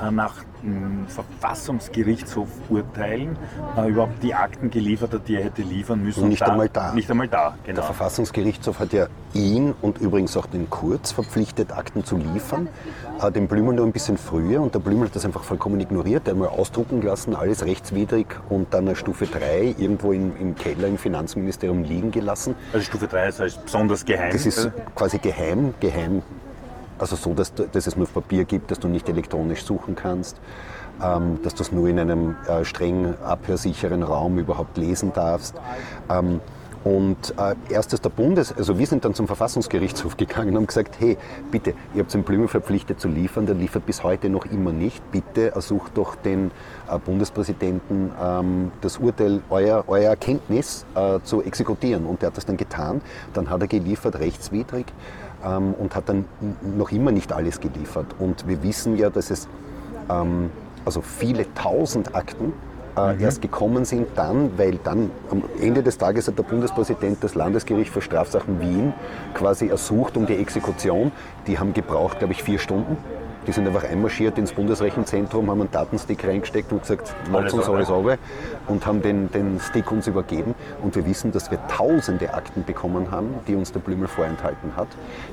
äh, 0.00 0.10
nach 0.10 0.34
mh, 0.62 1.08
Verfassungsgerichtshofurteilen 1.08 3.36
äh, 3.76 3.88
überhaupt 3.88 4.22
die 4.22 4.34
Akten 4.34 4.70
geliefert 4.70 5.12
hat, 5.14 5.28
die 5.28 5.36
er 5.36 5.44
hätte 5.44 5.62
liefern 5.62 6.02
müssen. 6.02 6.24
Und 6.24 6.30
nicht 6.30 6.42
da, 6.42 6.46
einmal 6.46 6.68
da. 6.68 6.92
Nicht 6.92 7.10
einmal 7.10 7.28
da, 7.28 7.54
Der 7.66 7.74
genau. 7.74 7.86
Verfassungsgerichtshof 7.86 8.78
hat 8.78 8.92
ja 8.92 9.06
ihn 9.34 9.74
und 9.80 9.98
übrigens 9.98 10.36
auch 10.36 10.46
den 10.46 10.68
Kurz 10.70 11.12
verpflichtet, 11.12 11.72
Akten 11.72 12.04
zu 12.04 12.16
liefern. 12.16 12.68
Äh, 13.20 13.30
Den 13.30 13.48
Blümel 13.48 13.74
nur 13.74 13.86
ein 13.86 13.92
bisschen 13.92 14.18
früher 14.18 14.60
und 14.60 14.74
der 14.74 14.80
Blümel 14.80 15.08
hat 15.08 15.16
das 15.16 15.24
einfach 15.24 15.44
vollkommen 15.44 15.80
ignoriert. 15.80 16.26
Der 16.26 16.34
hat 16.34 16.40
mal 16.40 16.48
ausdrucken 16.48 17.02
lassen, 17.02 17.34
alles 17.34 17.64
rechtswidrig 17.64 18.26
und 18.48 18.72
dann 18.74 18.86
eine 18.86 18.96
Stufe 18.96 19.26
3 19.26 19.74
irgendwo 19.78 20.12
in, 20.12 20.36
im 20.36 20.54
Keller 20.54 20.88
im 20.88 20.98
Finanzministerium 20.98 21.84
liegen 21.84 22.10
gelassen. 22.10 22.54
Also 22.72 22.84
Stufe 22.84 23.06
3 23.06 23.28
ist 23.28 23.40
als 23.40 23.56
besonders 23.56 24.04
geheim. 24.04 24.32
Das 24.32 24.46
ist 24.46 24.70
quasi 24.94 25.18
geheim, 25.18 25.74
geheim. 25.80 26.22
Also 26.98 27.16
so, 27.16 27.34
dass, 27.34 27.52
dass 27.54 27.86
es 27.86 27.96
nur 27.96 28.06
auf 28.06 28.14
Papier 28.14 28.44
gibt, 28.44 28.70
dass 28.70 28.78
du 28.78 28.88
nicht 28.88 29.08
elektronisch 29.08 29.64
suchen 29.64 29.96
kannst, 29.96 30.36
ähm, 31.02 31.40
dass 31.42 31.54
du 31.54 31.62
es 31.62 31.72
nur 31.72 31.88
in 31.88 31.98
einem 31.98 32.36
äh, 32.46 32.64
streng 32.64 33.14
abhörsicheren 33.24 34.02
Raum 34.02 34.38
überhaupt 34.38 34.76
lesen 34.76 35.12
darfst. 35.12 35.54
Ähm, 36.08 36.40
und 36.84 37.34
äh, 37.38 37.54
erst 37.72 37.92
ist 37.92 38.04
der 38.04 38.10
Bundes, 38.10 38.52
also 38.56 38.78
wir 38.78 38.86
sind 38.86 39.04
dann 39.04 39.14
zum 39.14 39.26
Verfassungsgerichtshof 39.26 40.16
gegangen 40.16 40.50
und 40.50 40.56
haben 40.56 40.66
gesagt, 40.66 40.96
hey, 40.98 41.16
bitte, 41.50 41.74
ihr 41.94 42.02
habt 42.02 42.12
den 42.12 42.24
Blümel 42.24 42.48
verpflichtet 42.48 43.00
zu 43.00 43.08
liefern, 43.08 43.46
der 43.46 43.54
liefert 43.54 43.86
bis 43.86 44.02
heute 44.02 44.28
noch 44.28 44.46
immer 44.46 44.72
nicht. 44.72 45.02
Bitte 45.12 45.54
ersucht 45.54 45.92
doch 45.96 46.16
den 46.16 46.50
äh, 46.90 46.98
Bundespräsidenten 46.98 48.10
ähm, 48.20 48.72
das 48.80 48.98
Urteil, 48.98 49.42
euer, 49.50 49.84
euer 49.86 50.10
Erkenntnis 50.10 50.84
äh, 50.94 51.20
zu 51.22 51.42
exekutieren. 51.42 52.04
Und 52.04 52.22
der 52.22 52.28
hat 52.28 52.36
das 52.36 52.46
dann 52.46 52.56
getan. 52.56 53.00
Dann 53.32 53.48
hat 53.48 53.60
er 53.60 53.68
geliefert, 53.68 54.18
rechtswidrig, 54.18 54.86
ähm, 55.44 55.74
und 55.74 55.94
hat 55.94 56.08
dann 56.08 56.24
noch 56.76 56.90
immer 56.90 57.12
nicht 57.12 57.32
alles 57.32 57.60
geliefert. 57.60 58.06
Und 58.18 58.46
wir 58.48 58.62
wissen 58.62 58.96
ja, 58.96 59.10
dass 59.10 59.30
es 59.30 59.48
ähm, 60.10 60.50
also 60.84 61.00
viele 61.00 61.52
tausend 61.54 62.14
Akten 62.14 62.52
äh, 62.96 63.22
erst 63.22 63.42
gekommen 63.42 63.84
sind 63.84 64.08
dann, 64.16 64.58
weil 64.58 64.78
dann 64.82 65.10
am 65.30 65.42
Ende 65.60 65.82
des 65.82 65.98
Tages 65.98 66.28
hat 66.28 66.38
der 66.38 66.42
Bundespräsident 66.42 67.22
das 67.22 67.34
Landesgericht 67.34 67.90
für 67.90 68.02
Strafsachen 68.02 68.60
Wien 68.60 68.92
quasi 69.34 69.68
ersucht 69.68 70.16
um 70.16 70.26
die 70.26 70.36
Exekution. 70.36 71.12
Die 71.46 71.58
haben 71.58 71.72
gebraucht, 71.72 72.18
glaube 72.18 72.34
ich, 72.34 72.42
vier 72.42 72.58
Stunden. 72.58 72.96
Die 73.46 73.52
sind 73.52 73.66
einfach 73.66 73.82
einmarschiert 73.82 74.38
ins 74.38 74.52
Bundesrechenzentrum, 74.52 75.50
haben 75.50 75.62
einen 75.62 75.70
Datenstick 75.72 76.24
reingesteckt 76.24 76.70
und 76.70 76.82
gesagt, 76.82 77.12
lasst 77.32 77.52
uns 77.52 77.68
alles 77.68 77.90
runter 77.90 78.18
und 78.68 78.86
haben 78.86 79.02
den, 79.02 79.32
den 79.32 79.58
Stick 79.58 79.90
uns 79.90 80.06
übergeben. 80.06 80.54
Und 80.80 80.94
wir 80.94 81.04
wissen, 81.06 81.32
dass 81.32 81.50
wir 81.50 81.58
tausende 81.66 82.34
Akten 82.34 82.62
bekommen 82.64 83.10
haben, 83.10 83.34
die 83.48 83.56
uns 83.56 83.72
der 83.72 83.80
Blümel 83.80 84.06
vorenthalten 84.06 84.76
hat. 84.76 84.86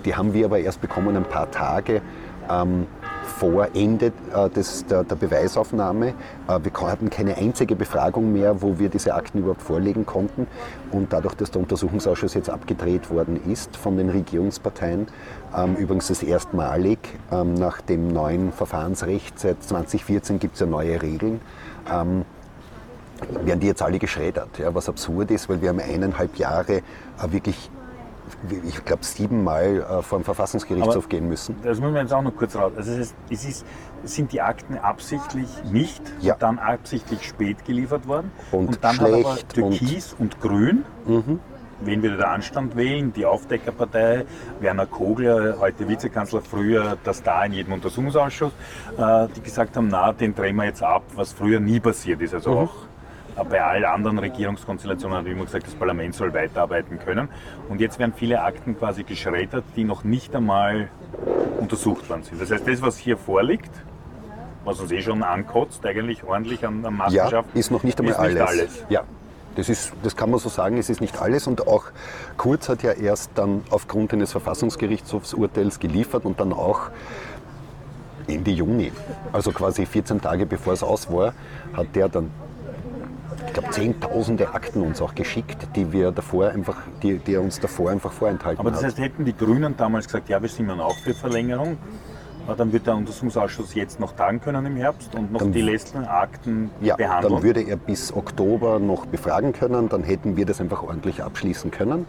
Die 0.06 0.16
haben 0.16 0.34
wir 0.34 0.46
aber 0.46 0.58
erst 0.58 0.82
bekommen 0.82 1.16
ein 1.16 1.24
paar 1.24 1.52
Tage 1.52 2.02
ähm, 2.50 2.88
vor 3.30 3.70
Ende 3.74 4.12
äh, 4.34 4.50
des, 4.50 4.86
der, 4.86 5.04
der 5.04 5.16
Beweisaufnahme. 5.16 6.08
Äh, 6.48 6.60
wir 6.64 6.88
hatten 6.88 7.10
keine 7.10 7.38
einzige 7.38 7.76
Befragung 7.76 8.34
mehr, 8.34 8.62
wo 8.62 8.80
wir 8.80 8.90
diese 8.90 9.14
Akten 9.14 9.40
überhaupt 9.40 9.62
vorlegen 9.62 10.06
konnten. 10.06 10.48
Und 10.92 11.14
dadurch, 11.14 11.36
dass 11.36 11.52
der 11.52 11.62
Untersuchungsausschuss 11.62 12.34
jetzt 12.34 12.50
abgedreht 12.50 13.10
worden 13.10 13.40
ist 13.50 13.78
von 13.78 13.98
den 13.98 14.10
Regierungsparteien, 14.10 15.08
ähm, 15.56 15.76
übrigens 15.76 16.08
das 16.08 16.24
erstmalig 16.24 17.00
ähm, 17.32 17.54
nach 17.54 17.82
dem 17.82 18.08
neuen 18.08 18.52
Verfahrensrecht, 18.52 19.40
seit 19.40 19.64
2014 19.64 20.40
gibt 20.40 20.56
es 20.56 20.60
ja 20.60 20.66
neue 20.66 21.02
Regeln, 21.02 21.40
ähm, 21.92 22.26
werden 23.44 23.60
die 23.60 23.68
jetzt 23.68 23.82
alle 23.82 24.00
geschreddert. 24.00 24.58
Ja, 24.58 24.74
was 24.74 24.90
absurd 24.90 25.32
ist, 25.32 25.50
weil 25.50 25.62
wir 25.62 25.70
haben 25.70 25.80
eineinhalb 25.80 26.38
Jahre 26.38 26.78
äh, 26.78 26.82
wirklich, 27.30 27.70
ich 28.66 28.84
glaube, 28.86 29.04
siebenmal 29.06 29.82
äh, 29.82 30.02
vor 30.02 30.20
dem 30.20 30.24
Verfassungsgerichtshof 30.26 30.96
Aber- 30.96 31.08
gehen 31.08 31.28
müssen. 31.28 31.56
Das 31.64 31.80
müssen 31.80 31.94
wir 31.94 32.02
jetzt 32.02 32.14
auch 32.14 32.22
noch 32.22 32.36
kurz 32.36 32.56
raus. 32.56 32.72
Also 32.76 32.92
es 32.94 32.98
ist, 33.00 33.16
es 33.30 33.46
ist, 33.46 33.66
sind 34.04 34.32
die 34.32 34.42
Akten 34.42 34.78
absichtlich 34.78 35.48
nicht 35.72 36.02
Ja. 36.22 36.34
und 36.34 36.42
dann 36.42 36.60
absichtlich 36.60 37.28
spät 37.28 37.66
geliefert 37.66 38.08
worden. 38.08 38.32
Und 38.52 38.84
dann 38.84 39.00
hat 39.00 39.08
aber 39.08 39.18
schlecht 39.34 39.58
und- 39.58 39.70
Mhm. 39.72 39.78
Türkis 39.78 40.16
und, 40.18 40.40
Grün, 40.42 40.86
wen 41.82 42.02
würde 42.04 42.18
der 42.18 42.32
Anstand 42.32 42.76
wählen? 42.76 43.14
Die 43.14 43.26
Aufdeckerpartei, 43.26 44.26
Werner 44.60 44.86
Kogler, 44.86 45.58
heute 45.60 45.88
Vizekanzler, 45.88 46.42
früher 46.42 46.98
der 47.06 47.14
Star 47.14 47.46
in 47.46 47.54
jedem 47.54 47.74
Untersuchungsausschuss, 47.74 48.52
äh, 48.98 49.28
die 49.36 49.42
gesagt 49.42 49.76
haben, 49.78 49.88
na, 49.90 50.12
den 50.14 50.36
drehen 50.36 50.56
wir 50.58 50.66
jetzt 50.66 50.84
ab, 50.84 51.04
was 51.16 51.32
früher 51.34 51.60
nie 51.60 51.80
passiert 51.80 52.22
ist. 52.22 52.34
Also 52.34 52.52
Mhm. 52.52 52.58
auch 52.58 52.74
bei 53.44 53.64
allen 53.64 53.86
anderen 53.86 54.20
Regierungskonstellationen 54.20 55.18
hat 55.18 55.26
immer 55.26 55.46
gesagt, 55.46 55.68
das 55.68 55.76
Parlament 55.76 56.16
soll 56.16 56.34
weiterarbeiten 56.34 57.00
können. 57.00 57.30
Und 57.70 57.82
jetzt 57.82 58.00
werden 58.00 58.14
viele 58.16 58.42
Akten 58.42 58.78
quasi 58.78 59.04
geschreddert, 59.04 59.64
die 59.76 59.84
noch 59.84 60.04
nicht 60.04 60.36
einmal 60.36 60.90
untersucht 61.60 62.10
worden 62.10 62.24
sind. 62.24 62.42
Das 62.42 62.52
heißt, 62.52 62.68
das, 62.68 62.82
was 62.82 62.98
hier 62.98 63.18
vorliegt, 63.18 63.72
was 64.66 64.80
uns 64.80 64.92
eh 64.92 65.02
schon 65.02 65.24
ankotzt, 65.24 65.86
eigentlich 65.86 66.24
ordentlich 66.24 66.66
an, 66.66 66.86
an 66.86 66.94
Ja, 67.12 67.24
Machenschaft, 67.24 67.50
ist 67.56 67.72
noch 67.72 67.84
nicht 67.84 68.00
einmal 68.00 68.14
ist 68.14 68.20
alles. 68.20 68.34
Nicht 68.34 68.48
alles. 68.48 68.86
Ja, 68.90 69.04
das, 69.56 69.70
ist, 69.70 69.94
das 70.04 70.16
kann 70.16 70.30
man 70.30 70.40
so 70.40 70.50
sagen, 70.50 70.78
es 70.78 70.90
ist 70.90 71.02
nicht 71.02 71.22
alles. 71.22 71.48
Und 71.48 71.68
auch 71.68 71.86
Kurz 72.38 72.70
hat 72.70 72.84
ja 72.84 72.92
erst 72.92 73.32
dann 73.36 73.64
aufgrund 73.70 74.14
eines 74.14 74.32
Verfassungsgerichtshofsurteils 74.32 75.80
geliefert 75.80 76.26
und 76.26 76.40
dann 76.40 76.54
auch 76.54 76.90
Ende 78.28 78.52
Juni, 78.52 78.92
also 79.34 79.52
quasi 79.52 79.86
14 79.86 80.22
Tage 80.22 80.46
bevor 80.46 80.74
es 80.74 80.84
aus 80.84 81.12
war, 81.12 81.34
hat 81.74 81.88
der 81.96 82.08
dann, 82.10 82.30
glaube, 83.60 83.74
zehntausende 83.74 84.54
Akten 84.54 84.82
uns 84.82 85.02
auch 85.02 85.16
geschickt, 85.16 85.68
die 85.76 85.92
wir 85.92 86.12
davor 86.12 86.50
einfach, 86.50 86.78
die, 87.04 87.18
die 87.18 87.34
er 87.36 87.42
uns 87.42 87.60
davor 87.60 87.92
einfach 87.92 88.12
vorenthalten 88.12 88.60
Aber 88.60 88.72
das 88.72 88.80
hat. 88.80 88.88
heißt, 88.88 89.00
hätten 89.00 89.26
die 89.26 89.36
Grünen 89.36 89.76
damals 89.78 90.06
gesagt, 90.06 90.30
ja, 90.30 90.42
wir 90.42 90.50
sind 90.50 90.68
dann 90.68 90.80
auch 90.80 90.98
für 90.98 91.14
Verlängerung, 91.14 91.78
dann 92.58 92.74
wird 92.74 92.88
der 92.88 92.96
Untersuchungsausschuss 92.96 93.76
jetzt 93.76 94.00
noch 94.00 94.14
tagen 94.14 94.42
können 94.42 94.66
im 94.66 94.76
Herbst 94.76 95.14
und 95.14 95.32
noch 95.32 95.40
Dann- 95.42 95.52
die 95.52 95.62
letzten 95.62 96.04
Akten 96.06 96.72
Ja, 96.82 96.96
behandeln. 96.96 97.34
dann 97.34 97.44
würde 97.44 97.62
er 97.62 97.76
bis 97.78 98.12
Oktober 98.12 98.80
noch 98.80 99.06
befragen 99.06 99.54
können, 99.54 99.88
dann 99.90 100.04
hätten 100.04 100.36
wir 100.36 100.46
das 100.48 100.60
einfach 100.60 100.82
ordentlich 100.82 101.22
abschließen 101.22 101.70
können, 101.70 102.08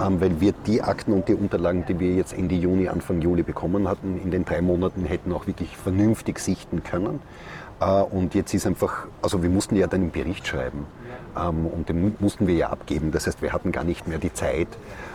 ähm, 0.00 0.20
weil 0.20 0.40
wir 0.40 0.52
die 0.66 0.80
Akten 0.82 1.12
und 1.12 1.28
die 1.28 1.34
Unterlagen, 1.34 1.84
die 1.88 1.98
wir 1.98 2.14
jetzt 2.14 2.34
Ende 2.38 2.54
Juni, 2.54 2.88
Anfang 2.88 3.20
Juli 3.20 3.42
bekommen 3.42 3.88
hatten, 3.88 4.20
in 4.22 4.30
den 4.30 4.44
drei 4.44 4.60
Monaten 4.62 5.04
hätten 5.06 5.32
auch 5.32 5.48
wirklich 5.48 5.76
vernünftig 5.76 6.38
sichten 6.38 6.84
können. 6.84 7.20
Äh, 7.80 7.84
und 8.02 8.34
jetzt 8.34 8.54
ist 8.54 8.66
einfach, 8.66 9.06
also 9.22 9.42
wir 9.42 9.50
mussten 9.50 9.76
ja 9.76 9.86
dann 9.86 10.00
einen 10.02 10.10
Bericht 10.10 10.46
schreiben 10.46 10.86
ähm, 11.36 11.66
und 11.66 11.88
den 11.88 12.00
mu- 12.00 12.12
mussten 12.20 12.46
wir 12.46 12.54
ja 12.54 12.70
abgeben. 12.70 13.10
Das 13.10 13.26
heißt, 13.26 13.42
wir 13.42 13.52
hatten 13.52 13.72
gar 13.72 13.84
nicht 13.84 14.06
mehr 14.06 14.18
die 14.18 14.32
Zeit, 14.32 14.68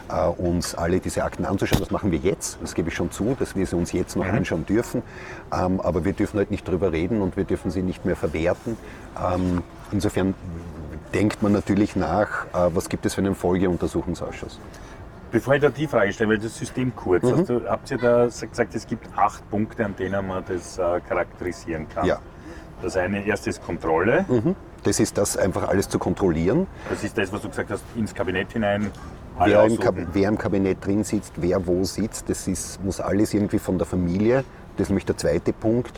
äh, 0.10 0.26
uns 0.28 0.76
alle 0.76 1.00
diese 1.00 1.24
Akten 1.24 1.46
anzuschauen. 1.46 1.80
Das 1.82 1.92
machen 1.92 2.12
wir 2.12 2.20
jetzt, 2.20 2.58
das 2.62 2.74
gebe 2.76 2.90
ich 2.90 2.96
schon 2.96 3.12
zu, 3.12 3.36
dass 3.40 3.56
wir 3.56 3.66
sie 3.66 3.76
uns 3.76 3.92
jetzt 3.92 4.16
noch 4.16 4.26
anschauen 4.26 4.66
dürfen. 4.66 5.04
Ähm, 5.54 5.80
aber 5.82 6.04
wir 6.06 6.14
dürfen 6.14 6.38
halt 6.38 6.52
nicht 6.52 6.68
drüber 6.68 6.92
reden 6.92 7.22
und 7.22 7.38
wir 7.38 7.44
dürfen 7.46 7.72
sie 7.72 7.82
nicht 7.82 8.06
mehr 8.06 8.16
verwerten. 8.16 8.78
Ähm, 9.18 9.62
insofern 9.92 10.34
denkt 11.14 11.42
man 11.42 11.54
natürlich 11.54 11.96
nach, 11.96 12.46
äh, 12.54 12.70
was 12.76 12.90
gibt 12.90 13.06
es 13.06 13.14
für 13.16 13.22
einen 13.22 13.36
Folgeuntersuchungsausschuss. 13.36 14.60
Bevor 15.32 15.54
ich 15.56 15.62
da 15.62 15.70
die 15.70 15.88
Frage 15.88 16.12
stelle, 16.12 16.32
weil 16.32 16.40
das 16.40 16.58
System 16.58 16.92
kurz, 16.96 17.24
Mhm. 17.24 17.32
hast 17.38 17.50
du, 17.50 17.62
habt 17.70 17.92
ihr 17.92 17.98
da 18.00 18.26
gesagt, 18.26 18.74
es 18.76 18.86
gibt 18.88 19.08
acht 19.16 19.48
Punkte, 19.52 19.86
an 19.86 19.96
denen 19.96 20.28
man 20.28 20.44
das 20.48 20.78
äh, 20.80 21.00
charakterisieren 21.08 21.88
kann? 21.88 22.06
Ja. 22.06 22.20
Das 22.82 22.96
eine 22.98 23.26
erste 23.26 23.50
ist 23.50 23.64
Kontrolle. 23.64 24.26
Mhm. 24.28 24.56
Das 24.84 25.00
ist 25.00 25.18
das, 25.18 25.36
einfach 25.36 25.68
alles 25.68 25.90
zu 25.90 26.00
kontrollieren. 26.00 26.68
Das 26.90 27.04
ist 27.04 27.18
das, 27.18 27.32
was 27.34 27.42
du 27.42 27.50
gesagt 27.50 27.70
hast, 27.72 27.84
ins 27.96 28.14
Kabinett 28.14 28.52
hinein. 28.54 28.92
Wer 29.44 29.64
im. 29.66 29.78
Kab 29.80 29.96
wer 30.14 30.30
im 30.30 30.38
Kabinett 30.38 30.86
drin 30.86 31.04
sitzt, 31.04 31.34
wer 31.38 31.66
wo 31.68 31.84
sitzt, 31.84 32.30
das 32.30 32.48
ist, 32.48 32.84
muss 32.84 33.00
alles 33.02 33.34
irgendwie 33.34 33.60
von 33.60 33.78
der 33.78 33.88
Familie. 33.88 34.44
Das 34.78 34.86
ist 34.86 34.90
nämlich 34.90 35.06
der 35.06 35.18
zweite 35.18 35.52
Punkt. 35.54 35.92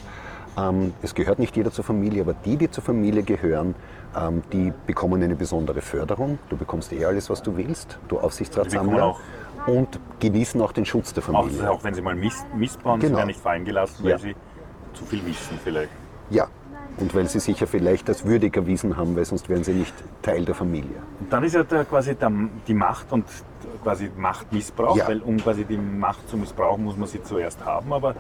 Ähm, 0.57 0.93
es 1.01 1.13
gehört 1.15 1.39
nicht 1.39 1.55
jeder 1.55 1.71
zur 1.71 1.83
Familie, 1.83 2.21
aber 2.23 2.33
die, 2.33 2.57
die 2.57 2.69
zur 2.69 2.83
Familie 2.83 3.23
gehören, 3.23 3.73
ähm, 4.19 4.41
die 4.51 4.73
bekommen 4.85 5.21
eine 5.23 5.35
besondere 5.35 5.81
Förderung. 5.81 6.39
Du 6.49 6.57
bekommst 6.57 6.91
eh 6.91 7.05
alles, 7.05 7.29
was 7.29 7.41
du 7.41 7.55
willst, 7.55 7.97
du 8.09 8.19
Aufsichtsratssammler. 8.19 9.03
auch- 9.05 9.19
Und 9.67 9.99
genießen 10.19 10.59
auch 10.59 10.71
den 10.71 10.85
Schutz 10.85 11.13
der 11.13 11.21
Auch, 11.23 11.27
Familie. 11.27 11.69
auch 11.69 11.83
wenn 11.83 11.93
sie 11.93 12.01
mal 12.01 12.15
miss, 12.15 12.43
missbauen, 12.55 12.99
Genau. 12.99 13.17
werden 13.17 13.27
nicht 13.27 13.39
fallen 13.39 13.63
gelassen, 13.63 14.03
weil 14.03 14.11
Ja. 14.11 14.17
sie 14.17 14.35
zu 14.93 15.05
viel 15.05 15.23
wissen 15.25 15.59
vielleicht. 15.63 15.91
Ja, 16.31 16.47
und 16.97 17.13
weil 17.15 17.27
sie 17.27 17.39
sich 17.39 17.59
ja 17.59 17.67
vielleicht 17.67 18.09
als 18.09 18.25
würdig 18.25 18.55
erwiesen 18.55 18.97
haben, 18.97 19.15
weil 19.15 19.25
sonst 19.25 19.49
wären 19.49 19.63
sie 19.63 19.73
nicht 19.73 19.93
Teil 20.21 20.45
der 20.45 20.55
Familie. 20.55 20.97
Und 21.19 21.31
dann 21.31 21.43
ist 21.43 21.55
ja 21.55 21.63
der, 21.63 21.85
quasi 21.85 22.15
der, 22.15 22.31
die 22.67 22.73
Macht 22.73 23.11
und 23.11 23.25
quasi 23.83 24.09
Machtmissbrauch, 24.15 24.97
Ja. 24.97 25.07
weil 25.07 25.21
um 25.21 25.37
quasi 25.37 25.63
die 25.65 25.77
Macht 25.77 26.27
zu 26.29 26.37
missbrauchen, 26.37 26.83
muss 26.83 26.97
man 26.97 27.07
sie 27.07 27.23
zuerst 27.23 27.63
haben, 27.65 27.91
aber 27.93 28.15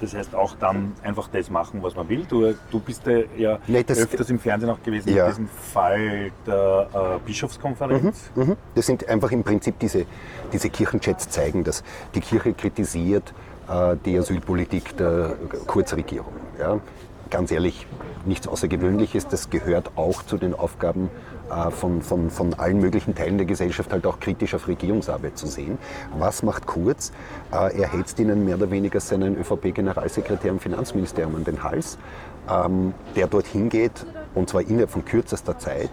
das 0.00 0.12
heißt 0.14 0.34
auch 0.34 0.56
dann 0.58 0.92
einfach 1.04 1.28
das 1.28 1.48
machen, 1.50 1.80
was 1.82 1.94
man 1.94 2.08
will. 2.08 2.24
Du, 2.28 2.52
du 2.70 2.80
bist 2.80 3.02
ja, 3.36 3.58
das- 3.86 3.98
öfters 3.98 4.28
im 4.30 4.38
Fernsehen 4.40 4.68
auch 4.70 4.82
gewesen 4.82 5.14
Ja. 5.14 5.24
in 5.26 5.30
diesem 5.30 5.48
Fall 5.48 6.32
der 6.46 6.88
äh, 6.92 7.18
Bischofskonferenz. 7.24 8.30
Mhm. 8.34 8.56
Das 8.74 8.86
sind 8.86 9.08
einfach 9.08 9.30
im 9.30 9.44
Prinzip 9.44 9.78
diese, 9.78 10.04
diese 10.52 10.68
Kirchenchats 10.68 11.28
zeigen, 11.30 11.62
dass 11.62 11.84
die 12.14 12.20
Kirche 12.20 12.52
kritisiert 12.54 13.32
äh, 13.68 13.96
die 14.04 14.18
Asylpolitik 14.18 14.96
der 14.96 15.34
Kurzregierung. 15.66 16.32
Ja? 16.58 16.80
Ganz 17.34 17.50
ehrlich, 17.50 17.88
nichts 18.26 18.46
Außergewöhnliches. 18.46 19.26
Das 19.26 19.50
gehört 19.50 19.90
auch 19.96 20.22
zu 20.22 20.38
den 20.38 20.54
Aufgaben 20.54 21.10
äh, 21.50 21.72
von, 21.72 22.00
von, 22.00 22.30
von 22.30 22.54
allen 22.54 22.78
möglichen 22.78 23.16
Teilen 23.16 23.38
der 23.38 23.46
Gesellschaft, 23.46 23.92
halt 23.92 24.06
auch 24.06 24.20
kritisch 24.20 24.54
auf 24.54 24.68
Regierungsarbeit 24.68 25.36
zu 25.36 25.48
sehen. 25.48 25.78
Was 26.16 26.44
macht 26.44 26.64
Kurz? 26.68 27.10
Äh, 27.50 27.80
er 27.80 27.92
hetzt 27.92 28.20
ihnen 28.20 28.44
mehr 28.44 28.54
oder 28.54 28.70
weniger 28.70 29.00
seinen 29.00 29.36
ÖVP-Generalsekretär 29.36 30.52
im 30.52 30.60
Finanzministerium 30.60 31.34
an 31.34 31.42
den 31.42 31.64
Hals, 31.64 31.98
ähm, 32.48 32.94
der 33.16 33.26
dorthin 33.26 33.68
geht, 33.68 34.06
und 34.34 34.48
zwar 34.48 34.62
innerhalb 34.62 34.90
von 34.90 35.04
kürzester 35.04 35.58
Zeit, 35.58 35.90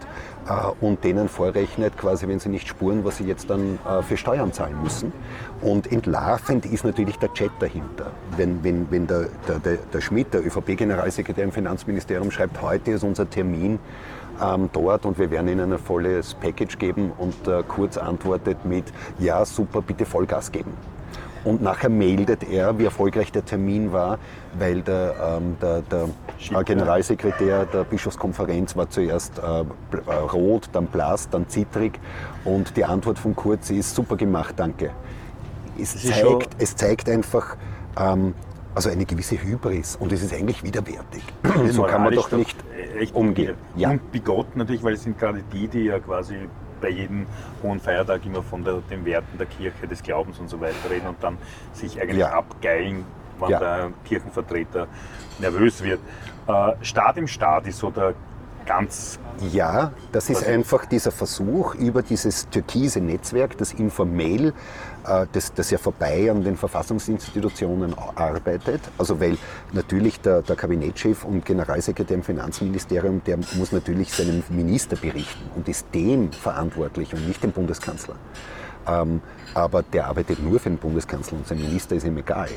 äh, 0.48 0.84
und 0.84 1.04
denen 1.04 1.30
vorrechnet, 1.30 1.98
quasi, 1.98 2.28
wenn 2.28 2.40
sie 2.40 2.50
nicht 2.50 2.68
spuren, 2.68 3.04
was 3.04 3.18
sie 3.18 3.26
jetzt 3.26 3.50
dann 3.50 3.80
äh, 3.88 4.02
für 4.02 4.18
Steuern 4.18 4.54
zahlen 4.54 4.82
müssen. 4.82 5.14
Und 5.62 5.92
entlarvend 5.92 6.66
ist 6.66 6.84
natürlich 6.84 7.18
der 7.18 7.34
Chat 7.34 7.52
dahinter. 7.60 8.12
Wenn, 8.38 8.64
wenn, 8.64 8.90
wenn 8.90 9.08
der, 9.08 9.28
der, 9.48 9.78
der, 9.78 10.02
Schmidt, 10.02 10.34
der 10.34 10.46
ÖVP-Generalsekretär 10.46 11.44
im 11.44 11.52
Finanzministerium, 11.52 12.32
schreibt, 12.32 12.62
heute 12.62 12.92
ist 12.92 13.04
unser 13.04 13.30
Termin 13.30 13.80
ähm, 14.42 14.70
dort 14.74 15.06
und 15.06 15.20
wir 15.20 15.30
werden 15.30 15.48
Ihnen 15.48 15.72
ein 15.74 15.80
volles 15.80 16.34
Package 16.36 16.78
geben 16.78 17.12
und 17.18 17.48
äh, 17.48 17.64
Kurz 17.68 17.98
antwortet 17.98 18.66
mit, 18.66 18.86
ja 19.20 19.46
super, 19.46 19.82
bitte 19.82 20.06
Vollgas 20.06 20.52
geben. 20.52 20.74
Und 21.44 21.62
nachher 21.62 21.90
meldet 21.90 22.44
er, 22.44 22.78
wie 22.78 22.86
erfolgreich 22.86 23.32
der 23.32 23.44
Termin 23.44 23.92
war, 23.92 24.20
weil 24.58 24.82
der, 24.82 25.40
ähm, 25.40 25.58
der, 25.62 25.82
der 25.82 26.64
Generalsekretär 26.64 27.66
der 27.66 27.84
Bischofskonferenz 27.84 28.76
war 28.76 28.90
zuerst 28.90 29.40
äh, 29.40 29.62
äh, 29.62 30.14
rot, 30.14 30.70
dann 30.74 30.88
blass, 30.88 31.30
dann 31.30 31.48
zittrig 31.50 32.00
und 32.46 32.78
die 32.78 32.86
Antwort 32.86 33.18
von 33.18 33.36
Kurz 33.36 33.70
ist 33.70 33.96
super 33.96 34.18
gemacht, 34.18 34.56
danke. 34.58 34.92
Es, 35.80 36.04
zeigt, 36.04 36.56
es 36.60 36.76
zeigt 36.76 37.10
einfach 37.10 37.56
ähm, 37.98 38.36
also 38.76 38.90
eine 38.90 39.06
gewisse 39.06 39.42
Hybris 39.42 39.96
und 39.96 40.12
es 40.12 40.24
ist 40.24 40.34
eigentlich 40.34 40.64
widerwärtig. 40.64 41.24
so 41.72 41.84
kann 41.84 42.04
man 42.04 42.14
doch 42.14 42.32
nicht 42.32 42.56
echt 43.00 43.16
umgehen. 43.16 43.56
Ja. 43.76 43.92
Und 43.92 44.12
bigott 44.12 44.56
natürlich, 44.56 44.84
weil 44.84 44.94
es 44.94 45.04
sind 45.04 45.18
gerade 45.18 45.44
die, 45.52 45.68
die 45.68 45.86
ja 45.86 46.00
quasi 46.00 46.36
bei 46.82 46.90
jedem 46.90 47.26
hohen 47.64 47.80
Feiertag 47.80 48.26
immer 48.26 48.42
von 48.44 48.64
der, 48.64 48.82
den 48.90 49.06
Werten 49.06 49.38
der 49.38 49.48
Kirche, 49.48 49.88
des 49.88 50.04
Glaubens 50.04 50.40
und 50.40 50.50
so 50.50 50.60
weiter 50.60 50.90
reden 50.90 51.08
und 51.08 51.24
dann 51.24 51.38
sich 51.74 52.02
eigentlich 52.02 52.18
Ja. 52.20 52.34
abgeilen, 52.34 53.06
wann 53.40 53.52
Ja. 53.52 53.60
der 53.60 53.92
Kirchenvertreter 54.06 54.88
nervös 55.40 55.82
wird. 55.84 56.00
Äh, 56.48 56.74
Staat 56.82 57.18
im 57.18 57.28
Staat 57.28 57.68
ist 57.68 57.78
so 57.80 57.90
der 57.92 58.14
ganz. 58.72 59.20
Ja, 59.52 59.92
das 60.12 60.30
ist 60.30 60.46
einfach 60.48 60.86
dieser 60.86 61.12
Versuch 61.12 61.76
über 61.76 62.04
dieses 62.04 62.48
türkise 62.50 63.02
Netzwerk, 63.02 63.58
das 63.58 63.74
informell, 63.74 64.54
äh, 65.06 65.26
das, 65.32 65.54
das 65.54 65.72
ja 65.72 65.78
vorbei 65.78 66.30
an 66.32 66.44
den 66.44 66.56
Verfassungsinstitutionen 66.56 67.96
arbeitet. 68.16 68.82
Also 68.98 69.20
weil 69.20 69.38
natürlich 69.74 70.22
der, 70.22 70.42
der 70.42 70.56
Kabinettschef 70.56 71.26
und 71.26 71.44
Generalsekretär 71.44 72.16
im 72.16 72.24
Finanzministerium, 72.24 73.22
der 73.26 73.38
muss 73.56 73.72
natürlich 73.72 74.14
seinem 74.14 74.44
Minister 74.50 74.96
berichten 74.96 75.50
und 75.56 75.68
ist 75.68 75.88
dem 75.94 76.32
verantwortlich 76.32 77.14
und 77.14 77.28
nicht 77.28 77.44
dem 77.44 77.52
Bundeskanzler. 77.52 78.16
Ähm, 78.88 79.22
aber 79.54 79.84
der 79.84 80.08
arbeitet 80.08 80.42
nur 80.42 80.60
für 80.60 80.70
den 80.70 80.78
Bundeskanzler 80.78 81.38
und 81.40 81.48
sein 81.48 81.60
Minister 81.60 81.96
ist 81.96 82.06
ihm 82.06 82.18
egal. 82.18 82.50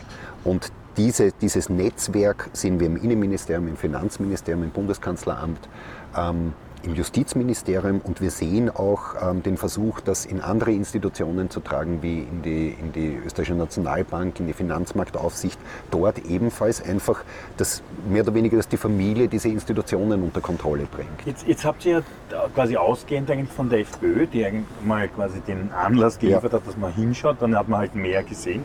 Und 0.45 0.71
diese, 0.97 1.33
dieses 1.33 1.69
Netzwerk 1.69 2.51
sehen 2.53 2.81
wir 2.81 2.87
im 2.87 2.97
Innenministerium, 2.97 3.69
im 3.69 3.77
Finanzministerium, 3.77 4.65
im 4.65 4.71
Bundeskanzleramt, 4.71 5.69
ähm, 6.17 6.53
im 6.85 6.95
Justizministerium 6.95 8.01
und 8.01 8.21
wir 8.21 8.31
sehen 8.31 8.71
auch 8.71 9.15
ähm, 9.21 9.43
den 9.43 9.57
Versuch, 9.57 10.01
das 10.01 10.27
in 10.27 10.41
andere 10.41 10.73
Institutionen 10.73 11.51
zu 11.51 11.61
tragen, 11.61 12.03
wie 12.03 12.21
in 12.21 12.43
die, 12.43 12.77
in 12.81 12.93
die 12.93 13.19
Österreichische 13.25 13.55
Nationalbank, 13.55 14.39
in 14.41 14.47
die 14.47 14.53
Finanzmarktaufsicht, 14.53 15.59
dort 15.91 16.19
ebenfalls 16.27 16.83
einfach 16.83 17.25
das, 17.57 17.83
mehr 18.09 18.23
oder 18.23 18.35
weniger, 18.35 18.57
dass 18.57 18.69
die 18.69 18.77
Familie 18.77 19.29
diese 19.29 19.49
Institutionen 19.49 20.23
unter 20.23 20.41
Kontrolle 20.41 20.87
bringt. 20.91 21.25
Jetzt, 21.25 21.47
jetzt 21.47 21.65
habt 21.65 21.85
ihr 21.87 22.03
ja 22.31 22.49
quasi 22.55 22.77
ausgehend 22.77 23.31
eigentlich 23.31 23.51
von 23.51 23.69
der 23.69 23.81
FPÖ, 23.81 24.27
die 24.27 24.45
mal 24.85 25.09
quasi 25.09 25.41
den 25.41 25.73
Anlass 25.73 26.19
geliefert 26.19 26.53
ja. 26.53 26.59
hat, 26.59 26.67
dass 26.67 26.77
man 26.77 26.93
hinschaut, 26.93 27.37
dann 27.41 27.57
hat 27.57 27.69
man 27.69 27.81
halt 27.81 27.95
mehr 27.95 28.23
gesehen. 28.23 28.63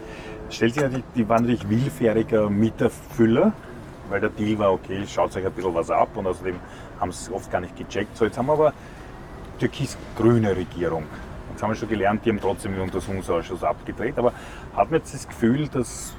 Stellt 0.49 0.73
sich 0.73 0.83
natürlich, 0.83 1.05
die 1.15 1.29
waren 1.29 1.43
natürlich 1.43 1.69
willfähriger 1.69 2.49
Mieterfüller, 2.49 3.53
weil 4.09 4.21
der 4.21 4.29
Deal 4.29 4.57
war, 4.59 4.73
okay, 4.73 5.03
schaut 5.07 5.35
euch 5.35 5.45
ein 5.45 5.51
bisschen 5.51 5.73
was 5.73 5.89
ab 5.89 6.09
und 6.15 6.27
außerdem 6.27 6.55
haben 6.99 7.11
sie 7.11 7.25
es 7.25 7.31
oft 7.31 7.51
gar 7.51 7.61
nicht 7.61 7.75
gecheckt. 7.75 8.15
So, 8.17 8.25
jetzt 8.25 8.37
haben 8.37 8.47
wir 8.47 8.53
aber 8.53 8.73
türkis-grüne 9.59 10.55
Regierung. 10.55 11.03
Jetzt 11.51 11.63
haben 11.63 11.71
wir 11.71 11.75
schon 11.75 11.89
gelernt, 11.89 12.25
die 12.25 12.29
haben 12.29 12.39
trotzdem 12.39 12.73
den 12.73 12.81
Untersuchungsausschuss 12.81 13.63
abgedreht, 13.63 14.17
aber 14.17 14.33
hat 14.75 14.91
man 14.91 14.99
jetzt 14.99 15.13
das 15.13 15.27
Gefühl, 15.27 15.67
dass 15.67 16.13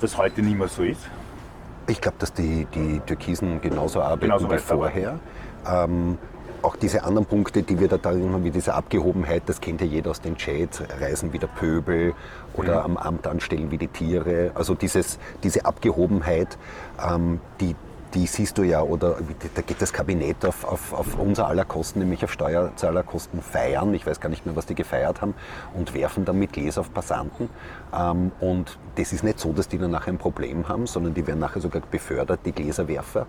das 0.00 0.16
heute 0.16 0.42
nicht 0.42 0.58
mehr 0.58 0.68
so 0.68 0.82
ist? 0.82 1.08
Ich 1.88 2.00
glaube, 2.00 2.16
dass 2.18 2.32
die, 2.32 2.66
die 2.74 3.00
Türkisen 3.00 3.60
genauso 3.60 4.02
arbeiten 4.02 4.20
genauso 4.20 4.50
wie 4.50 4.58
vorher. 4.58 5.18
Ähm, 5.66 6.18
auch 6.62 6.76
diese 6.76 7.04
anderen 7.04 7.26
Punkte, 7.26 7.62
die 7.62 7.78
wir 7.78 7.88
da 7.88 7.96
drin 7.96 8.32
haben, 8.32 8.44
wie 8.44 8.50
diese 8.50 8.74
Abgehobenheit, 8.74 9.42
das 9.46 9.60
kennt 9.60 9.80
ja 9.80 9.86
jeder 9.86 10.10
aus 10.10 10.20
den 10.20 10.36
Chats, 10.36 10.82
Reisen 11.00 11.32
wie 11.32 11.38
der 11.38 11.48
Pöbel 11.48 12.14
oder 12.54 12.80
mhm. 12.80 12.96
am 12.96 12.96
Amt 12.96 13.26
anstellen 13.26 13.70
wie 13.70 13.78
die 13.78 13.88
Tiere. 13.88 14.52
Also 14.54 14.74
dieses, 14.74 15.18
diese 15.42 15.64
Abgehobenheit, 15.64 16.58
ähm, 17.04 17.40
die, 17.60 17.74
die 18.14 18.26
siehst 18.26 18.58
du 18.58 18.62
ja, 18.62 18.82
oder 18.82 19.16
da 19.54 19.62
geht 19.62 19.80
das 19.80 19.92
Kabinett 19.92 20.44
auf, 20.44 20.64
auf, 20.64 20.92
auf 20.92 21.18
unser 21.18 21.46
aller 21.46 21.64
Kosten, 21.64 22.00
nämlich 22.00 22.24
auf 22.24 22.32
Steuerzahlerkosten 22.32 23.40
feiern. 23.40 23.94
Ich 23.94 24.06
weiß 24.06 24.20
gar 24.20 24.28
nicht 24.28 24.44
mehr, 24.44 24.54
was 24.54 24.66
die 24.66 24.74
gefeiert 24.74 25.22
haben 25.22 25.34
und 25.74 25.94
werfen 25.94 26.24
damit 26.24 26.52
Gläser 26.52 26.82
auf 26.82 26.92
Passanten. 26.92 27.48
Ähm, 27.94 28.32
und 28.40 28.78
das 28.96 29.12
ist 29.12 29.24
nicht 29.24 29.38
so, 29.38 29.52
dass 29.52 29.68
die 29.68 29.78
dann 29.78 29.90
nachher 29.90 30.12
ein 30.12 30.18
Problem 30.18 30.68
haben, 30.68 30.86
sondern 30.86 31.14
die 31.14 31.26
werden 31.26 31.40
nachher 31.40 31.60
sogar 31.60 31.82
befördert, 31.90 32.40
die 32.44 32.52
Gläserwerfer. 32.52 33.26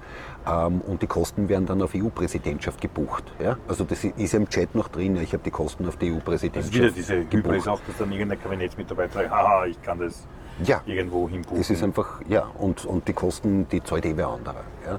Ähm, 0.47 0.81
und 0.81 1.01
die 1.01 1.07
Kosten 1.07 1.47
werden 1.47 1.65
dann 1.65 1.81
auf 1.81 1.93
EU-Präsidentschaft 1.95 2.81
gebucht. 2.81 3.23
Ja? 3.41 3.57
Also 3.67 3.83
das 3.83 4.03
ist 4.03 4.33
ja 4.33 4.39
im 4.39 4.49
Chat 4.49 4.75
noch 4.75 4.89
drin, 4.89 5.15
ich 5.17 5.33
habe 5.33 5.43
die 5.43 5.51
Kosten 5.51 5.87
auf 5.87 5.97
die 5.97 6.11
EU-Präsidentschaft. 6.11 6.75
Also 6.75 6.83
wieder 6.83 6.91
diese 6.91 7.25
Hybris 7.31 7.67
auch, 7.67 7.79
dass 7.87 7.97
dann 7.97 8.11
irgendein 8.11 8.41
Kabinettsmitarbeiter 8.41 9.13
sagt, 9.13 9.31
haha, 9.31 9.65
ich 9.65 9.81
kann 9.81 9.99
das 9.99 10.25
ja. 10.63 10.81
irgendwo 10.85 11.29
hinbuchen. 11.29 11.59
Es 11.59 11.69
ist 11.69 11.83
einfach, 11.83 12.21
ja, 12.27 12.47
und, 12.57 12.85
und 12.85 13.07
die 13.07 13.13
Kosten, 13.13 13.67
die 13.69 13.83
zahlt 13.83 14.05
eh 14.05 14.15
wer 14.15 14.27
andere. 14.27 14.61
Ja. 14.85 14.97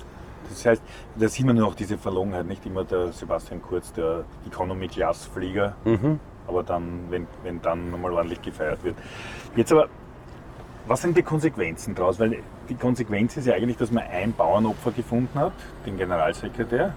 Das 0.49 0.67
heißt, 0.67 0.83
da 1.17 1.29
sieht 1.29 1.47
man 1.47 1.57
noch 1.57 1.75
diese 1.75 1.99
Verlogenheit, 1.99 2.47
nicht 2.47 2.65
immer 2.67 2.85
der 2.85 3.13
Sebastian 3.13 3.63
Kurz, 3.63 3.93
der 3.93 4.25
Economy-Class-Flieger, 4.47 5.75
mhm. 5.85 6.21
aber 6.47 6.63
dann, 6.63 7.05
wenn, 7.11 7.27
wenn 7.43 7.61
dann 7.63 7.91
nochmal 7.91 8.13
ordentlich 8.13 8.43
gefeiert 8.43 8.83
wird. 8.85 8.97
Jetzt 9.57 9.73
aber, 9.73 9.89
was 10.87 11.01
sind 11.01 11.17
die 11.17 11.23
Konsequenzen 11.23 11.95
daraus? 11.95 12.21
Weil 12.21 12.39
die 12.69 12.75
Konsequenz 12.75 13.37
ist 13.37 13.47
ja 13.47 13.55
eigentlich, 13.55 13.79
dass 13.79 13.91
man 13.91 14.05
ein 14.05 14.33
Bauernopfer 14.35 14.93
gefunden 14.93 15.39
hat, 15.39 15.55
den 15.87 15.97
Generalsekretär, 15.97 16.95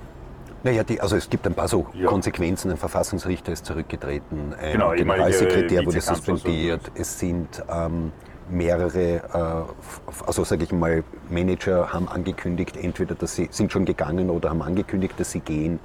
naja, 0.63 0.83
die, 0.83 0.99
also 0.99 1.15
es 1.15 1.29
gibt 1.29 1.45
ein 1.45 1.53
paar 1.53 1.67
so 1.67 1.87
ja. 1.93 2.07
Konsequenzen. 2.07 2.71
Ein 2.71 2.77
Verfassungsrichter 2.77 3.53
ist 3.53 3.65
zurückgetreten, 3.65 4.53
ein 4.59 4.73
genau, 4.73 4.91
Generalsekretär 4.91 5.85
wurde 5.85 6.01
suspendiert. 6.01 6.91
Es 6.95 7.19
sind 7.19 7.63
ähm, 7.69 8.11
mehrere, 8.49 9.15
äh, 9.15 10.25
also 10.25 10.43
sage 10.43 10.63
ich 10.63 10.71
mal, 10.71 11.03
Manager 11.29 11.93
haben 11.93 12.07
angekündigt, 12.07 12.77
entweder 12.77 13.15
dass 13.15 13.35
sie 13.35 13.49
sind 13.51 13.71
schon 13.71 13.85
gegangen 13.85 14.29
oder 14.29 14.49
haben 14.49 14.61
angekündigt, 14.61 15.15
dass 15.17 15.31
sie 15.31 15.39
gehen. 15.39 15.79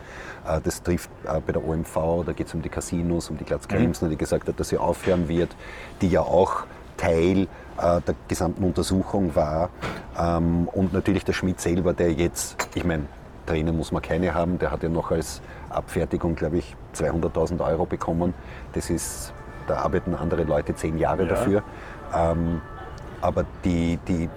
Äh, 0.46 0.60
das 0.62 0.82
trifft 0.82 1.10
äh, 1.24 1.40
bei 1.40 1.52
der 1.52 1.66
OMV, 1.66 2.24
da 2.26 2.32
geht 2.32 2.46
es 2.46 2.54
um 2.54 2.62
die 2.62 2.68
Casinos, 2.68 3.30
um 3.30 3.38
die 3.38 3.44
Glatz 3.44 3.68
mhm. 3.68 4.10
die 4.10 4.16
gesagt 4.16 4.48
hat, 4.48 4.58
dass 4.58 4.68
sie 4.68 4.78
aufhören 4.78 5.28
wird, 5.28 5.56
die 6.00 6.08
ja 6.08 6.20
auch 6.20 6.64
Teil 6.96 7.48
der 7.78 8.14
gesamten 8.28 8.62
Untersuchung 8.64 9.34
war. 9.34 9.70
Ähm, 10.16 10.68
und 10.68 10.92
natürlich 10.92 11.24
der 11.24 11.32
Schmidt 11.32 11.60
selber, 11.60 11.94
der 11.94 12.12
jetzt, 12.12 12.68
ich 12.74 12.84
meine, 12.84 13.06
Tränen 13.46 13.76
muss 13.76 13.92
man 13.92 14.02
keine 14.02 14.34
haben, 14.34 14.58
der 14.58 14.70
hat 14.70 14.82
ja 14.82 14.88
noch 14.88 15.10
als 15.10 15.42
Abfertigung, 15.70 16.34
glaube 16.34 16.58
ich, 16.58 16.76
200.000 16.94 17.64
Euro 17.66 17.86
bekommen. 17.86 18.34
Das 18.72 18.90
ist, 18.90 19.32
da 19.66 19.76
arbeiten 19.76 20.14
andere 20.14 20.44
Leute 20.44 20.74
zehn 20.74 20.98
Jahre 20.98 21.22
ja. 21.22 21.28
dafür. 21.30 21.62
Ähm, 22.14 22.60
aber, 23.20 23.44
die, 23.64 23.98
die, 24.08 24.28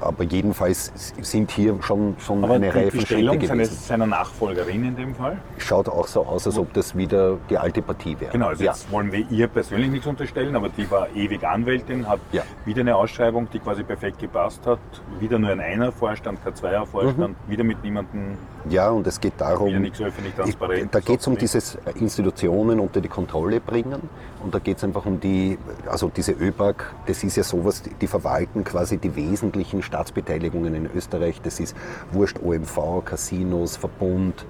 aber 0.00 0.24
jedenfalls 0.24 0.92
sind 1.20 1.50
hier 1.50 1.76
schon, 1.82 2.16
schon 2.18 2.44
aber 2.44 2.54
eine 2.54 2.74
Reihe 2.74 2.90
von 2.90 3.00
Schritte 3.00 3.38
gewesen. 3.38 3.64
seiner 3.64 4.06
Nachfolgerin 4.06 4.84
in 4.84 4.96
dem 4.96 5.14
Fall? 5.14 5.38
Schaut 5.58 5.88
auch 5.88 6.06
so 6.06 6.24
aus, 6.24 6.46
als 6.46 6.58
ob 6.58 6.72
das 6.72 6.96
wieder 6.96 7.38
die 7.48 7.58
alte 7.58 7.82
Partie 7.82 8.18
wäre. 8.18 8.32
Genau, 8.32 8.48
also 8.48 8.64
ja. 8.64 8.72
jetzt 8.72 8.90
wollen 8.90 9.12
wir 9.12 9.30
ihr 9.30 9.48
persönlich 9.48 9.90
nichts 9.90 10.06
unterstellen, 10.06 10.54
aber 10.56 10.68
die 10.68 10.90
war 10.90 11.08
ewig 11.14 11.44
Anwältin, 11.44 12.08
hat 12.08 12.20
ja. 12.32 12.42
wieder 12.64 12.80
eine 12.80 12.96
Ausschreibung, 12.96 13.48
die 13.50 13.58
quasi 13.58 13.82
perfekt 13.82 14.18
gepasst 14.18 14.66
hat, 14.66 14.78
wieder 15.18 15.38
nur 15.38 15.50
ein 15.50 15.60
einer 15.60 15.92
Vorstand, 15.92 16.42
kein 16.42 16.54
Zweier 16.54 16.86
Vorstand, 16.86 17.36
mhm. 17.46 17.50
wieder 17.50 17.64
mit 17.64 17.82
niemandem. 17.82 18.36
Ja, 18.68 18.90
und 18.90 19.06
es 19.06 19.20
geht 19.20 19.34
darum, 19.38 19.68
wieder 19.68 19.80
nichts 19.80 20.00
öffentlich 20.00 20.34
transparent. 20.34 20.94
Da 20.94 21.00
geht 21.00 21.20
es 21.20 21.26
um 21.26 21.36
dieses 21.36 21.78
Institutionen 21.94 22.80
unter 22.80 23.00
die 23.00 23.08
Kontrolle 23.08 23.60
bringen 23.60 24.08
und 24.42 24.54
da 24.54 24.58
geht 24.58 24.78
es 24.78 24.84
einfach 24.84 25.06
um 25.06 25.20
die, 25.20 25.58
also 25.86 26.10
diese 26.14 26.32
ÖBAG, 26.32 26.84
das 27.06 27.22
ist 27.24 27.36
ja 27.36 27.42
sowas, 27.42 27.82
die 28.00 28.06
verwalten 28.06 28.64
quasi 28.64 28.98
die 28.98 29.14
wesentlichen 29.50 29.82
Staatsbeteiligungen 29.82 30.74
in 30.74 30.90
Österreich. 30.94 31.40
Das 31.42 31.58
ist 31.58 31.76
Wurscht 32.12 32.38
OMV, 32.40 33.04
Casinos, 33.04 33.76
Verbund, 33.76 34.46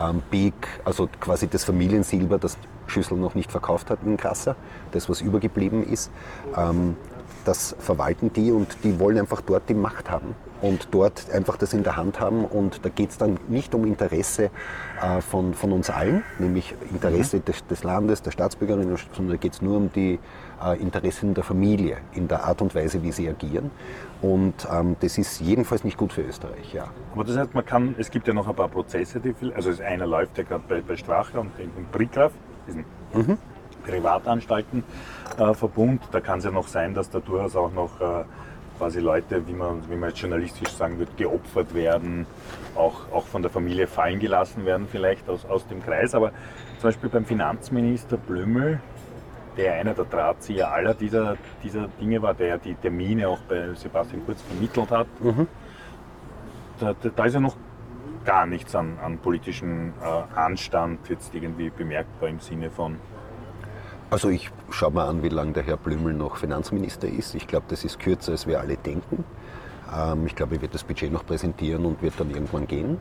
ähm, 0.00 0.22
BIG, 0.30 0.54
also 0.84 1.08
quasi 1.20 1.48
das 1.48 1.64
Familiensilber, 1.64 2.38
das 2.38 2.56
Schüssel 2.86 3.18
noch 3.18 3.34
nicht 3.34 3.50
verkauft 3.50 3.90
hat 3.90 3.98
in 4.04 4.16
Kassa, 4.16 4.54
das 4.92 5.08
was 5.08 5.20
übergeblieben 5.20 5.82
ist. 5.84 6.10
Ähm, 6.56 6.96
das 7.44 7.76
verwalten 7.78 8.32
die 8.32 8.50
und 8.50 8.76
die 8.82 8.98
wollen 8.98 9.18
einfach 9.18 9.40
dort 9.40 9.68
die 9.68 9.74
Macht 9.74 10.10
haben 10.10 10.34
und 10.64 10.88
dort 10.92 11.30
einfach 11.30 11.56
das 11.58 11.74
in 11.74 11.82
der 11.82 11.96
Hand 11.96 12.20
haben. 12.20 12.44
Und 12.44 12.84
da 12.84 12.88
geht 12.88 13.10
es 13.10 13.18
dann 13.18 13.38
nicht 13.48 13.74
um 13.74 13.84
Interesse 13.84 14.50
äh, 15.02 15.20
von, 15.20 15.52
von 15.54 15.72
uns 15.72 15.90
allen, 15.90 16.22
nämlich 16.38 16.74
Interesse 16.90 17.36
mhm. 17.36 17.44
des, 17.44 17.66
des, 17.66 17.84
Landes, 17.84 18.22
der 18.22 18.30
Staatsbürgerinnen, 18.30 18.96
sondern 19.12 19.36
da 19.36 19.40
geht 19.40 19.52
es 19.52 19.62
nur 19.62 19.76
um 19.76 19.92
die 19.92 20.18
äh, 20.64 20.80
Interessen 20.80 21.34
der 21.34 21.44
Familie 21.44 21.98
in 22.14 22.28
der 22.28 22.44
Art 22.44 22.62
und 22.62 22.74
Weise, 22.74 23.02
wie 23.02 23.12
sie 23.12 23.28
agieren. 23.28 23.70
Und 24.22 24.66
ähm, 24.72 24.96
das 25.00 25.18
ist 25.18 25.40
jedenfalls 25.40 25.84
nicht 25.84 25.98
gut 25.98 26.12
für 26.12 26.22
Österreich. 26.22 26.72
Ja. 26.72 26.86
Aber 27.12 27.24
das 27.24 27.36
heißt, 27.36 27.54
man 27.54 27.66
kann, 27.66 27.94
es 27.98 28.10
gibt 28.10 28.26
ja 28.26 28.32
noch 28.32 28.48
ein 28.48 28.54
paar 28.54 28.68
Prozesse, 28.68 29.20
die 29.20 29.34
viel, 29.34 29.52
also 29.52 29.70
einer 29.82 30.06
läuft 30.06 30.38
ja 30.38 30.44
gerade 30.44 30.64
bei, 30.66 30.80
bei 30.80 30.96
Strache 30.96 31.38
und 31.38 31.50
in, 31.58 31.70
in 31.76 31.84
Brickgraf, 31.92 32.32
diesen 32.66 32.84
mhm. 33.12 33.36
Privatanstaltenverbund. 33.86 36.02
Äh, 36.02 36.06
da 36.12 36.20
kann 36.20 36.38
es 36.38 36.44
ja 36.44 36.50
noch 36.50 36.68
sein, 36.68 36.94
dass 36.94 37.10
da 37.10 37.20
durchaus 37.20 37.56
auch 37.56 37.72
noch 37.72 38.00
äh, 38.00 38.24
quasi 38.78 39.00
Leute, 39.00 39.46
wie 39.46 39.52
man, 39.52 39.82
wie 39.88 39.96
man 39.96 40.10
jetzt 40.10 40.20
journalistisch 40.20 40.70
sagen 40.70 40.98
würde, 40.98 41.12
geopfert 41.16 41.74
werden, 41.74 42.26
auch, 42.74 43.12
auch 43.12 43.26
von 43.26 43.42
der 43.42 43.50
Familie 43.50 43.86
fallen 43.86 44.18
gelassen 44.18 44.66
werden, 44.66 44.88
vielleicht 44.90 45.28
aus, 45.28 45.44
aus 45.44 45.66
dem 45.66 45.82
Kreis. 45.82 46.14
Aber 46.14 46.30
zum 46.80 46.88
Beispiel 46.88 47.08
beim 47.08 47.24
Finanzminister 47.24 48.16
Blümel, 48.16 48.80
der 49.56 49.74
einer 49.74 49.94
der 49.94 50.04
Drahtzieher 50.04 50.72
aller 50.72 50.94
dieser, 50.94 51.36
dieser 51.62 51.88
Dinge 52.00 52.20
war, 52.22 52.34
der 52.34 52.58
die 52.58 52.74
Termine 52.74 53.28
auch 53.28 53.38
bei 53.48 53.72
Sebastian 53.74 54.24
Kurz 54.26 54.42
vermittelt 54.42 54.90
hat, 54.90 55.06
mhm. 55.20 55.46
da, 56.80 56.94
da, 57.00 57.08
da, 57.14 57.24
ist 57.24 57.34
ja 57.34 57.40
noch 57.40 57.56
gar 58.24 58.46
nichts 58.46 58.74
an, 58.74 58.98
an 59.02 59.18
politischem 59.18 59.92
äh, 60.02 60.38
Anstand 60.38 61.08
jetzt 61.08 61.34
irgendwie 61.34 61.70
bemerkbar 61.70 62.28
im 62.28 62.40
Sinne 62.40 62.70
von 62.70 62.96
also 64.14 64.28
ich 64.28 64.48
schaue 64.70 64.92
mal 64.92 65.08
an, 65.08 65.24
wie 65.24 65.28
lange 65.28 65.54
der 65.54 65.64
Herr 65.64 65.76
Blümel 65.76 66.14
noch 66.14 66.36
Finanzminister 66.36 67.08
ist. 67.08 67.34
Ich 67.34 67.48
glaube, 67.48 67.66
das 67.68 67.84
ist 67.84 67.98
kürzer, 67.98 68.30
als 68.30 68.46
wir 68.46 68.60
alle 68.60 68.76
denken. 68.76 69.24
Ähm, 69.92 70.28
ich 70.28 70.36
glaube, 70.36 70.54
er 70.54 70.62
wird 70.62 70.72
das 70.72 70.84
Budget 70.84 71.12
noch 71.12 71.26
präsentieren 71.26 71.84
und 71.84 72.00
wird 72.00 72.14
dann 72.18 72.30
irgendwann 72.30 72.68
gehen, 72.68 72.98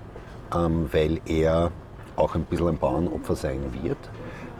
ähm, 0.55 0.89
weil 0.91 1.21
er 1.27 1.71
auch 2.15 2.33
ein 2.33 2.45
bisschen 2.45 2.69
ein 2.69 2.77
Bauernopfer 2.79 3.35
sein 3.35 3.61
wird. 3.83 3.99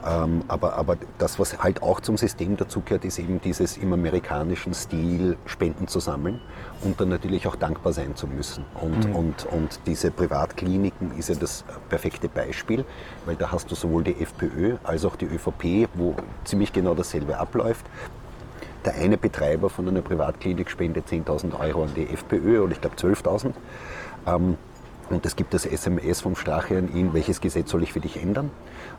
Ähm, 0.06 0.44
aber, 0.48 0.74
aber 0.74 0.98
das, 1.18 1.40
was 1.40 1.64
halt 1.64 1.82
auch 1.82 2.02
zum 2.02 2.18
System 2.18 2.58
dazugehört, 2.58 3.06
ist 3.06 3.20
eben 3.20 3.40
dieses 3.40 3.78
im 3.78 3.94
amerikanischen 3.94 4.74
Stil 4.74 5.38
Spenden 5.46 5.88
zu 5.88 6.00
sammeln 6.00 6.42
und 6.82 7.00
dann 7.00 7.10
natürlich 7.10 7.48
auch 7.48 7.56
dankbar 7.56 7.94
sein 7.94 8.16
zu 8.16 8.28
müssen. 8.28 8.66
Und, 8.82 9.08
mhm. 9.08 9.16
und, 9.16 9.46
und 9.46 9.80
diese 9.86 10.12
Privatkliniken 10.12 11.18
ist 11.18 11.30
ja 11.30 11.36
das 11.36 11.64
perfekte 11.90 12.28
Beispiel, 12.28 12.84
weil 13.26 13.36
da 13.36 13.52
hast 13.52 13.72
du 13.72 13.76
sowohl 13.76 14.04
die 14.04 14.22
FPÖ 14.22 14.76
als 14.84 15.06
auch 15.06 15.16
die 15.16 15.26
ÖVP, 15.26 15.90
wo 15.94 16.16
ziemlich 16.44 16.74
genau 16.74 16.96
dasselbe 16.96 17.38
abläuft. 17.38 17.86
Der 18.84 18.96
eine 18.96 19.18
Betreiber 19.18 19.70
von 19.70 19.88
einer 19.88 20.02
Privatklinik 20.02 20.70
spendet 20.70 21.08
10.000 21.08 21.58
Euro 21.58 21.84
an 21.84 21.92
die 21.96 22.10
FPÖ 22.10 22.62
oder 22.62 22.74
ich 22.74 22.82
glaube 22.82 22.98
12.000. 22.98 23.54
Ähm, 24.28 24.58
und 25.10 25.26
es 25.26 25.36
gibt 25.36 25.54
das 25.54 25.66
SMS 25.66 26.22
vom 26.22 26.36
Strache 26.36 26.78
an 26.78 26.94
ihn, 26.94 27.14
welches 27.14 27.42
Gesetz 27.42 27.72
soll 27.72 27.84
ich 27.84 27.94
für 27.94 28.00
dich 28.00 28.22
ändern? 28.22 28.52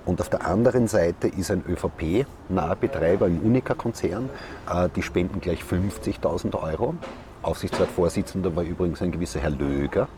Und 0.05 0.21
auf 0.21 0.29
der 0.29 0.47
anderen 0.47 0.87
Seite 0.87 1.29
ist 1.29 1.51
ein 1.51 1.65
ÖVP-naher 1.67 2.77
Betreiber 2.77 3.27
im 3.27 3.41
Unica-Konzern, 3.41 4.29
äh, 4.71 4.89
die 4.95 5.03
spenden 5.03 5.41
gleich 5.41 5.63
50.000 5.63 6.55
Euro. 6.61 6.95
Aufsichtsratsvorsitzender 7.43 8.55
war 8.57 8.65
übrigens 8.65 9.03
ein 9.03 9.13
gewisser 9.13 9.41
Herr 9.41 9.51
Löger 9.51 10.09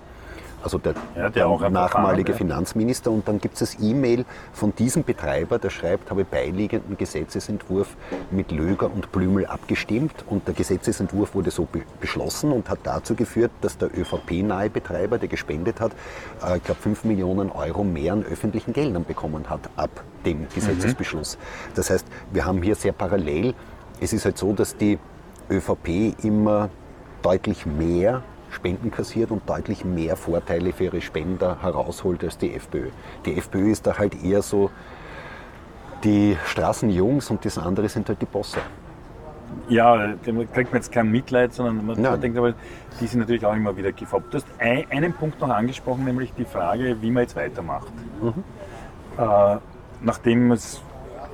also 0.66 0.79
der, 0.79 0.94
ja, 1.14 1.31
der, 1.31 1.70
nachmalige 1.70 2.33
ja. 2.33 2.38
Finanzminister. 2.38 3.12
Und 3.12 3.29
dann 3.29 3.40
gibt 3.40 3.55
es 3.55 3.61
das 3.61 3.81
E-Mail 3.81 4.24
von 4.52 4.74
diesem 4.74 5.05
Betreiber, 5.05 5.61
der 5.61 5.70
schreibt, 5.70 6.11
habe 6.11 6.24
beiliegenden 6.24 6.96
Gesetzesentwurf 6.96 7.96
mit 8.33 8.50
Löger 8.50 8.92
und 8.92 9.12
Blümel 9.12 9.46
abgestimmt 9.46 10.24
und 10.29 10.48
der 10.48 10.55
Gesetzesentwurf 10.55 11.37
wurde 11.37 11.52
so 11.52 11.66
be 11.66 11.83
beschlossen 12.00 12.50
und 12.50 12.68
hat 12.68 12.81
dazu 12.83 13.14
geführt, 13.14 13.52
dass 13.61 13.79
der 13.79 13.96
ÖVP-nahe 13.96 14.68
Betreiber, 14.68 15.18
der 15.18 15.29
gespendet 15.29 15.81
hat, 15.81 15.92
äh, 16.44 16.57
ich 16.57 16.64
glaube 16.64 16.81
5 16.81 17.05
Millionen 17.05 17.52
Euro 17.52 17.85
mehr 17.85 18.12
an 18.14 18.24
öffentlichen 18.24 18.72
Geldern 18.72 19.05
bekommen 19.05 19.48
hat 19.48 19.70
ab 19.76 20.02
dem 20.24 20.48
Gesetzesbeschluss. 20.52 21.37
Mhm. 21.37 21.74
Das 21.76 21.90
heißt, 21.90 22.07
wir 22.33 22.44
haben 22.44 22.61
hier 22.61 22.74
sehr 22.74 22.92
parallel, 22.92 23.55
es 24.00 24.12
ist 24.12 24.24
halt 24.24 24.37
so, 24.37 24.52
dass 24.52 24.76
die 24.76 24.98
ÖVP 25.48 26.24
immer 26.24 26.70
deutlich 27.22 27.66
mehr 27.66 28.22
Spenden 28.57 28.90
kassiert 28.90 29.31
und 29.31 29.49
deutlich 29.49 29.85
mehr 29.85 30.16
Vorteile 30.16 30.73
für 30.73 30.85
ihre 30.85 31.01
Spender 31.03 31.62
herausholt 31.62 32.25
als 32.25 32.38
die 32.38 32.55
FPÖ. 32.55 32.88
Die 33.27 33.37
FPÖ 33.37 33.71
ist 33.71 33.87
da 33.87 33.99
halt 33.99 34.25
eher 34.25 34.40
so 34.42 34.71
die 36.05 36.37
Straßenjungs 36.47 37.31
und 37.31 37.45
das 37.45 37.59
andere 37.59 37.88
sind 37.88 38.09
halt 38.09 38.21
die 38.23 38.27
Bosse. 38.27 38.61
Ja, 39.69 40.09
da 40.09 40.14
kriegt 40.25 40.73
man 40.73 40.81
jetzt 40.81 40.90
kein 40.90 41.11
Mitleid, 41.11 41.53
sondern 41.53 41.85
man, 41.87 42.01
man 42.01 42.21
denkt 42.21 42.38
aber, 42.38 42.55
die 43.01 43.07
sind 43.07 43.21
natürlich 43.21 43.45
auch 43.45 43.55
immer 43.55 43.77
wieder 43.77 43.92
gefoppt. 43.92 44.33
Du 44.33 44.38
hast 44.38 44.47
einen 44.59 45.12
Punkt 45.12 45.40
noch 45.40 45.51
angesprochen, 45.51 46.05
nämlich 46.05 46.33
die 46.35 46.45
Frage, 46.45 46.97
wie 47.01 47.11
man 47.11 47.25
jetzt 47.25 47.37
weitermacht. 47.37 47.92
Mhm. 48.23 48.42
Äh, 49.19 49.57
nachdem 50.01 50.53
es 50.53 50.81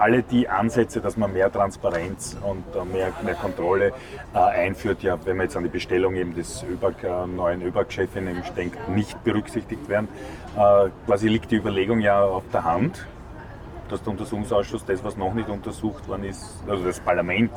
alle 0.02 0.24
die 0.24 0.48
Ansätze, 0.48 1.00
dass 1.00 1.16
man 1.16 1.32
mehr 1.32 1.50
Transparenz 1.50 2.36
und 2.42 2.64
äh, 2.74 2.84
mehr, 2.84 3.12
mehr 3.22 3.34
Kontrolle 3.34 3.92
äh, 4.34 4.38
einführt, 4.38 5.02
ja, 5.04 5.16
wenn 5.24 5.36
man 5.36 5.46
jetzt 5.46 5.56
an 5.56 5.62
die 5.62 5.68
Bestellung 5.68 6.16
eben 6.16 6.34
des 6.34 6.64
ÖBAG, 6.64 7.04
äh, 7.04 7.26
neuen 7.28 7.62
ÖBAG-Chefin 7.62 8.28
denkt, 8.56 8.88
nicht 8.88 9.22
berücksichtigt 9.22 9.88
werden. 9.88 10.08
Äh, 10.56 10.88
quasi 11.06 11.28
liegt 11.28 11.52
die 11.52 11.56
Überlegung 11.56 12.00
ja 12.00 12.20
auf 12.20 12.42
der 12.52 12.64
Hand, 12.64 13.06
dass 13.90 14.02
der 14.02 14.10
Untersuchungsausschuss 14.10 14.84
das, 14.84 15.04
was 15.04 15.16
noch 15.16 15.34
nicht 15.34 15.48
untersucht 15.48 16.08
worden 16.08 16.24
ist, 16.24 16.44
also 16.66 16.84
das 16.84 16.98
Parlament, 16.98 17.52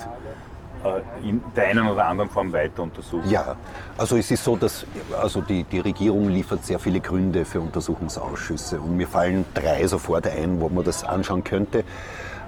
äh, 0.84 1.28
in 1.28 1.42
der 1.56 1.70
einen 1.70 1.88
oder 1.88 2.06
anderen 2.06 2.30
Form 2.30 2.54
weiter 2.54 2.84
untersucht. 2.84 3.26
Ja, 3.28 3.56
also 3.98 4.18
es 4.18 4.30
ist 4.30 4.44
so, 4.44 4.56
dass 4.56 4.86
also 5.20 5.42
die, 5.42 5.64
die 5.64 5.80
Regierung 5.80 6.30
liefert 6.30 6.64
sehr 6.64 6.78
viele 6.78 7.00
Gründe 7.00 7.44
für 7.44 7.60
Untersuchungsausschüsse 7.60 8.80
und 8.80 8.96
mir 8.96 9.08
fallen 9.08 9.46
drei 9.56 9.88
sofort 9.88 10.28
ein, 10.28 10.62
wo 10.62 10.70
man 10.70 10.84
das 10.84 11.04
anschauen 11.04 11.44
könnte. 11.44 11.84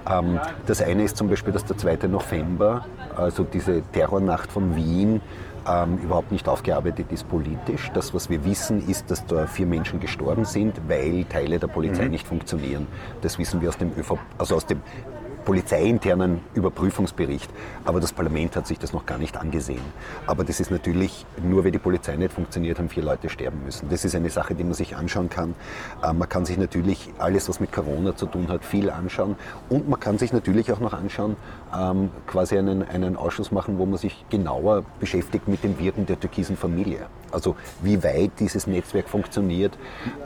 Ähm, 0.08 0.40
das 0.66 0.82
eine 0.82 1.04
ist 1.04 1.16
zum 1.16 1.28
Beispiel, 1.28 1.52
dass 1.52 1.64
der 1.64 1.76
2. 1.76 2.08
November, 2.08 2.86
also 3.16 3.44
diese 3.44 3.82
Terrornacht 3.92 4.50
von 4.50 4.76
Wien, 4.76 5.20
ähm, 5.68 5.98
überhaupt 5.98 6.32
nicht 6.32 6.48
aufgearbeitet 6.48 7.12
ist 7.12 7.28
politisch. 7.28 7.90
Das, 7.92 8.14
was 8.14 8.30
wir 8.30 8.44
wissen, 8.44 8.88
ist, 8.88 9.10
dass 9.10 9.26
da 9.26 9.46
vier 9.46 9.66
Menschen 9.66 10.00
gestorben 10.00 10.44
sind, 10.44 10.80
weil 10.88 11.24
Teile 11.24 11.58
der 11.58 11.66
Polizei 11.66 12.04
mhm. 12.04 12.12
nicht 12.12 12.26
funktionieren. 12.26 12.86
Das 13.20 13.38
wissen 13.38 13.60
wir 13.60 13.68
aus 13.68 13.76
dem, 13.76 13.92
ÖV, 13.98 14.18
also 14.38 14.56
aus 14.56 14.66
dem 14.66 14.80
polizeiinternen 15.48 16.40
Überprüfungsbericht. 16.52 17.50
Aber 17.86 18.00
das 18.00 18.12
Parlament 18.12 18.54
hat 18.54 18.66
sich 18.66 18.78
das 18.78 18.92
noch 18.92 19.06
gar 19.06 19.16
nicht 19.16 19.34
angesehen. 19.38 19.80
Aber 20.26 20.44
das 20.44 20.60
ist 20.60 20.70
natürlich, 20.70 21.24
nur 21.42 21.64
weil 21.64 21.70
die 21.70 21.78
Polizei 21.78 22.16
nicht 22.16 22.34
funktioniert, 22.34 22.78
haben 22.78 22.90
vier 22.90 23.02
Leute 23.02 23.30
sterben 23.30 23.64
müssen. 23.64 23.88
Das 23.88 24.04
ist 24.04 24.14
eine 24.14 24.28
Sache, 24.28 24.54
die 24.54 24.62
man 24.62 24.74
sich 24.74 24.94
anschauen 24.94 25.30
kann. 25.30 25.54
Äh, 26.02 26.12
man 26.12 26.28
kann 26.28 26.44
sich 26.44 26.58
natürlich 26.58 27.08
alles, 27.16 27.48
was 27.48 27.60
mit 27.60 27.72
Corona 27.72 28.14
zu 28.14 28.26
tun 28.26 28.48
hat, 28.48 28.62
viel 28.62 28.90
anschauen. 28.90 29.36
Und 29.70 29.88
man 29.88 29.98
kann 29.98 30.18
sich 30.18 30.34
natürlich 30.34 30.70
auch 30.70 30.80
noch 30.80 30.92
anschauen, 30.92 31.36
ähm, 31.74 32.10
quasi 32.26 32.58
einen, 32.58 32.82
einen 32.82 33.16
Ausschuss 33.16 33.50
machen, 33.50 33.78
wo 33.78 33.86
man 33.86 33.96
sich 33.96 34.26
genauer 34.28 34.84
beschäftigt 35.00 35.48
mit 35.48 35.64
dem 35.64 35.78
Wirken 35.78 36.04
der 36.04 36.20
türkisen 36.20 36.58
Familie. 36.58 37.06
Also 37.32 37.56
wie 37.82 38.02
weit 38.02 38.32
dieses 38.38 38.66
Netzwerk 38.66 39.08
funktioniert. 39.08 39.76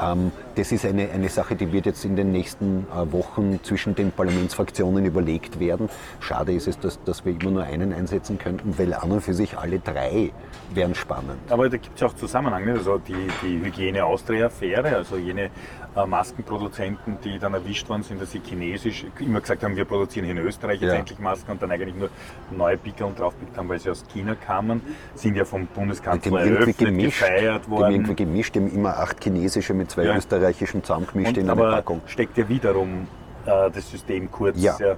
Ähm, 0.00 0.32
das 0.54 0.72
ist 0.72 0.84
eine, 0.84 1.10
eine 1.10 1.28
Sache, 1.28 1.56
die 1.56 1.72
wird 1.72 1.86
jetzt 1.86 2.04
in 2.04 2.16
den 2.16 2.32
nächsten 2.32 2.86
äh, 2.90 3.12
Wochen 3.12 3.60
zwischen 3.62 3.94
den 3.94 4.12
Parlamentsfraktionen 4.12 5.04
überlegt 5.04 5.58
werden. 5.60 5.88
Schade 6.20 6.52
ist 6.52 6.68
es, 6.68 6.78
dass, 6.78 7.02
dass 7.04 7.24
wir 7.24 7.32
immer 7.32 7.50
nur 7.50 7.62
einen 7.64 7.92
einsetzen 7.92 8.38
könnten, 8.38 8.78
weil 8.78 8.94
an 8.94 9.10
und 9.10 9.20
für 9.20 9.34
sich 9.34 9.58
alle 9.58 9.78
drei 9.78 10.32
wären 10.74 10.94
spannend. 10.94 11.38
Aber 11.50 11.68
da 11.68 11.76
gibt 11.76 11.96
es 11.96 12.02
auch 12.02 12.14
Zusammenhang, 12.14 12.64
ne? 12.64 12.72
also 12.72 12.98
die, 12.98 13.28
die 13.42 13.64
Hygiene-Austria-Affäre, 13.64 14.96
also 14.96 15.16
jene 15.16 15.50
Maskenproduzenten, 15.94 17.18
die 17.22 17.38
dann 17.38 17.54
erwischt 17.54 17.88
worden 17.88 18.02
sind, 18.02 18.20
dass 18.20 18.30
sie 18.30 18.40
chinesisch 18.40 19.04
immer 19.18 19.40
gesagt 19.40 19.62
haben, 19.62 19.76
wir 19.76 19.84
produzieren 19.84 20.24
hier 20.24 20.34
in 20.34 20.40
Österreich 20.40 20.80
jetzt 20.80 20.92
ja. 20.92 20.98
endlich 20.98 21.18
Masken 21.18 21.52
und 21.52 21.62
dann 21.62 21.70
eigentlich 21.70 21.94
nur 21.94 22.08
neue 22.50 22.78
Pickel 22.78 23.12
draufgepickt 23.16 23.56
haben, 23.58 23.68
weil 23.68 23.78
sie 23.78 23.90
aus 23.90 24.04
China 24.12 24.34
kamen, 24.34 24.80
sind 25.14 25.36
ja 25.36 25.44
vom 25.44 25.66
Bundeskanzler 25.66 26.40
eröffnet, 26.40 26.78
gemischt, 26.78 27.20
gefeiert 27.20 27.68
worden. 27.68 27.90
Die 27.90 27.94
irgendwie 27.96 28.14
gemischt, 28.14 28.54
die 28.54 28.60
haben 28.60 28.72
immer 28.72 28.98
acht 28.98 29.22
chinesische 29.22 29.74
mit 29.74 29.90
zwei 29.90 30.04
ja. 30.04 30.16
österreichischen 30.16 30.82
zusammengemischt 30.82 31.36
und, 31.36 31.38
in 31.38 31.50
einer 31.50 31.70
Packung. 31.70 32.00
steckt 32.06 32.38
ja 32.38 32.48
wiederum 32.48 33.06
äh, 33.44 33.70
das 33.70 33.90
System 33.90 34.30
kurz 34.30 34.62
ja. 34.62 34.76
ja 34.78 34.92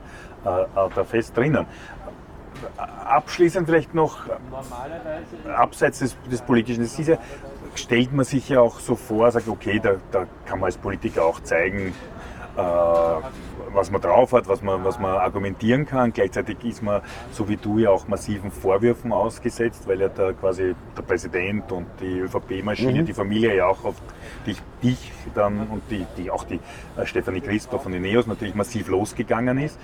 äh, 0.45 0.89
da 0.95 1.05
fest 1.05 1.37
drinnen. 1.37 1.67
Abschließend 2.77 3.67
vielleicht 3.67 3.95
noch, 3.95 4.21
abseits 5.55 5.99
des, 5.99 6.17
des 6.31 6.41
Politischen, 6.41 6.85
das 6.85 6.99
ist 6.99 7.09
ja, 7.09 7.19
stellt 7.75 8.13
man 8.13 8.25
sich 8.25 8.49
ja 8.49 8.61
auch 8.61 8.81
so 8.81 8.97
vor, 8.97 9.31
sagt, 9.31 9.49
okay, 9.49 9.81
da, 9.83 9.97
da 10.11 10.27
kann 10.47 10.61
man 10.61 10.67
als 10.67 10.77
Politiker 10.77 11.25
auch 11.25 11.41
zeigen, 11.41 11.95
äh, 12.57 12.61
was 13.73 13.91
man 13.91 14.01
drauf 14.01 14.33
hat, 14.33 14.47
was 14.47 14.63
man, 14.63 14.85
was 14.85 14.99
man 14.99 15.11
argumentieren 15.11 15.85
kann. 15.87 16.13
Gleichzeitig 16.13 16.65
ist 16.65 16.83
man, 16.83 17.03
so 17.33 17.49
wie 17.49 17.57
du, 17.57 17.79
ja 17.79 17.91
auch 17.91 18.07
massiven 18.07 18.53
Vorwürfen 18.53 19.13
ausgesetzt, 19.13 19.89
weil 19.89 20.01
ja 20.01 20.09
da 20.09 20.33
quasi 20.33 20.75
der 20.97 21.03
Präsident 21.03 21.73
und 21.73 21.87
die 22.01 22.21
ÖVP-Maschine, 22.21 23.03
mhm. 23.03 23.07
die 23.07 23.13
Familie 23.13 23.57
ja 23.57 23.67
auch 23.67 23.85
auf 23.85 23.97
dich, 24.47 24.59
dich 24.83 25.13
dann 25.35 25.67
und 25.69 25.83
die, 25.91 26.07
die 26.17 26.31
auch 26.31 26.45
die 26.45 26.61
äh, 26.97 27.05
Stefanie 27.05 27.41
Christoph 27.41 27.83
von 27.83 27.93
den 27.93 28.03
Neos 28.03 28.27
natürlich 28.27 28.55
massiv 28.55 28.89
losgegangen 28.89 29.59
ist. 29.59 29.79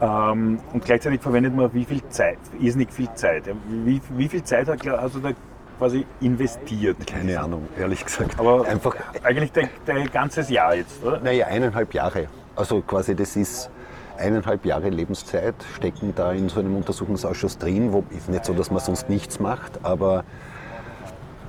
Ähm, 0.00 0.58
und 0.72 0.84
gleichzeitig 0.84 1.20
verwendet 1.20 1.54
man 1.54 1.72
wie 1.72 1.84
viel 1.84 2.02
Zeit, 2.08 2.38
irrsinnig 2.58 2.90
viel 2.90 3.12
Zeit. 3.14 3.44
Wie, 3.68 4.00
wie 4.16 4.28
viel 4.28 4.42
Zeit 4.42 4.66
hat 4.66 4.86
also 4.88 5.20
der 5.20 5.34
quasi 5.78 6.06
investiert? 6.20 7.06
Keine 7.06 7.40
Ahnung, 7.40 7.68
ehrlich 7.78 8.04
gesagt. 8.04 8.38
Aber 8.38 8.66
einfach 8.66 8.96
eigentlich 9.22 9.52
dein, 9.52 9.68
dein 9.84 10.10
ganzes 10.10 10.50
Jahr 10.50 10.74
jetzt, 10.74 11.02
oder? 11.04 11.20
Naja, 11.20 11.46
eineinhalb 11.46 11.92
Jahre. 11.94 12.28
Also 12.54 12.80
quasi 12.82 13.14
das 13.14 13.36
ist 13.36 13.70
eineinhalb 14.18 14.64
Jahre 14.64 14.88
Lebenszeit 14.88 15.54
stecken 15.74 16.14
da 16.14 16.32
in 16.32 16.48
so 16.48 16.60
einem 16.60 16.76
Untersuchungsausschuss 16.76 17.58
drin, 17.58 17.92
wo 17.92 18.04
ist 18.10 18.28
nicht 18.28 18.44
so, 18.44 18.54
dass 18.54 18.70
man 18.70 18.80
sonst 18.80 19.08
nichts 19.08 19.40
macht, 19.40 19.72
aber 19.82 20.24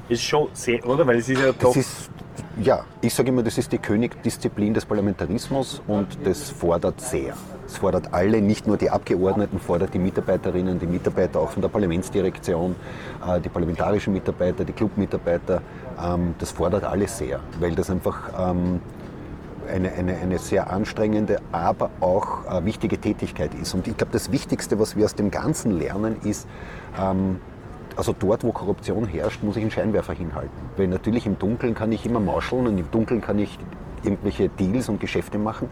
ist 0.09 0.23
schon 0.23 0.47
sehr, 0.53 0.85
oder? 0.87 1.05
Weil 1.05 1.17
es 1.17 1.29
ist 1.29 1.41
ja 1.41 1.51
doch. 1.51 1.75
Ist, 1.75 2.09
ja, 2.61 2.85
ich 3.01 3.13
sage 3.13 3.29
immer, 3.29 3.43
das 3.43 3.57
ist 3.57 3.71
die 3.71 3.77
Königdisziplin 3.77 4.73
des 4.73 4.85
Parlamentarismus 4.85 5.81
und 5.87 6.07
das 6.23 6.49
fordert 6.49 6.99
sehr. 7.01 7.35
Es 7.65 7.77
fordert 7.77 8.13
alle, 8.13 8.41
nicht 8.41 8.65
nur 8.65 8.77
die 8.77 8.89
Abgeordneten, 8.89 9.59
fordert 9.59 9.93
die 9.93 9.99
Mitarbeiterinnen, 9.99 10.79
die 10.79 10.87
Mitarbeiter 10.87 11.39
auch 11.39 11.49
von 11.49 11.61
der 11.61 11.69
Parlamentsdirektion, 11.69 12.75
äh, 13.27 13.39
die 13.41 13.49
parlamentarischen 13.49 14.13
Mitarbeiter, 14.13 14.63
die 14.63 14.73
Clubmitarbeiter. 14.73 15.61
Ähm, 16.01 16.33
das 16.39 16.51
fordert 16.51 16.83
alles 16.83 17.17
sehr, 17.17 17.39
weil 17.59 17.75
das 17.75 17.89
einfach 17.89 18.17
ähm, 18.39 18.79
eine, 19.69 19.91
eine, 19.91 20.15
eine 20.15 20.39
sehr 20.39 20.69
anstrengende, 20.69 21.39
aber 21.51 21.89
auch 21.99 22.45
äh, 22.45 22.65
wichtige 22.65 22.97
Tätigkeit 22.97 23.53
ist. 23.53 23.73
Und 23.73 23.87
ich 23.87 23.97
glaube, 23.97 24.13
das 24.13 24.31
Wichtigste, 24.31 24.79
was 24.79 24.95
wir 24.95 25.05
aus 25.05 25.15
dem 25.15 25.29
Ganzen 25.29 25.77
lernen, 25.77 26.17
ist, 26.23 26.47
ähm, 26.99 27.39
also 27.97 28.15
dort, 28.17 28.43
wo 28.43 28.51
Korruption 28.51 29.05
herrscht, 29.07 29.43
muss 29.43 29.57
ich 29.57 29.63
einen 29.63 29.71
Scheinwerfer 29.71 30.13
hinhalten. 30.13 30.51
Weil 30.77 30.87
natürlich 30.87 31.25
im 31.25 31.37
Dunkeln 31.39 31.73
kann 31.73 31.91
ich 31.91 32.05
immer 32.05 32.19
mauscheln 32.19 32.67
und 32.67 32.77
im 32.77 32.89
Dunkeln 32.91 33.21
kann 33.21 33.39
ich 33.39 33.57
irgendwelche 34.03 34.49
Deals 34.49 34.89
und 34.89 34.99
Geschäfte 34.99 35.37
machen. 35.37 35.69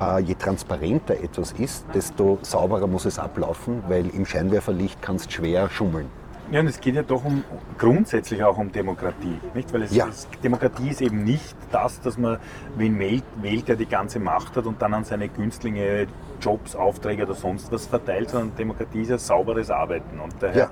Äh, 0.00 0.20
je 0.20 0.34
transparenter 0.34 1.14
etwas 1.22 1.52
ist, 1.52 1.84
desto 1.94 2.38
sauberer 2.42 2.86
muss 2.86 3.04
es 3.04 3.18
ablaufen, 3.18 3.82
weil 3.88 4.08
im 4.08 4.24
Scheinwerferlicht 4.24 5.02
kannst 5.02 5.26
du 5.26 5.30
schwer 5.32 5.68
schummeln. 5.68 6.06
Ja, 6.50 6.60
und 6.60 6.66
es 6.66 6.80
geht 6.80 6.94
ja 6.94 7.02
doch 7.02 7.26
um 7.26 7.44
grundsätzlich 7.76 8.42
auch 8.42 8.56
um 8.56 8.72
Demokratie, 8.72 9.38
nicht? 9.52 9.70
Weil 9.74 9.82
es, 9.82 9.94
ja. 9.94 10.06
es, 10.08 10.26
Demokratie 10.42 10.88
ist 10.88 11.02
eben 11.02 11.22
nicht 11.22 11.54
das, 11.70 12.00
dass 12.00 12.16
man 12.16 12.38
wen 12.78 12.98
wählt, 12.98 13.24
wählt, 13.42 13.68
der 13.68 13.76
die 13.76 13.86
ganze 13.86 14.18
Macht 14.18 14.56
hat 14.56 14.64
und 14.64 14.80
dann 14.80 14.94
an 14.94 15.04
seine 15.04 15.28
Günstlinge 15.28 16.06
Jobs, 16.40 16.74
Aufträge 16.74 17.24
oder 17.24 17.34
sonst 17.34 17.70
was 17.70 17.86
verteilt, 17.86 18.30
sondern 18.30 18.56
Demokratie 18.56 19.02
ist 19.02 19.10
ja 19.10 19.18
sauberes 19.18 19.70
Arbeiten. 19.70 20.20
Und 20.20 20.36
daher 20.40 20.56
ja. 20.56 20.70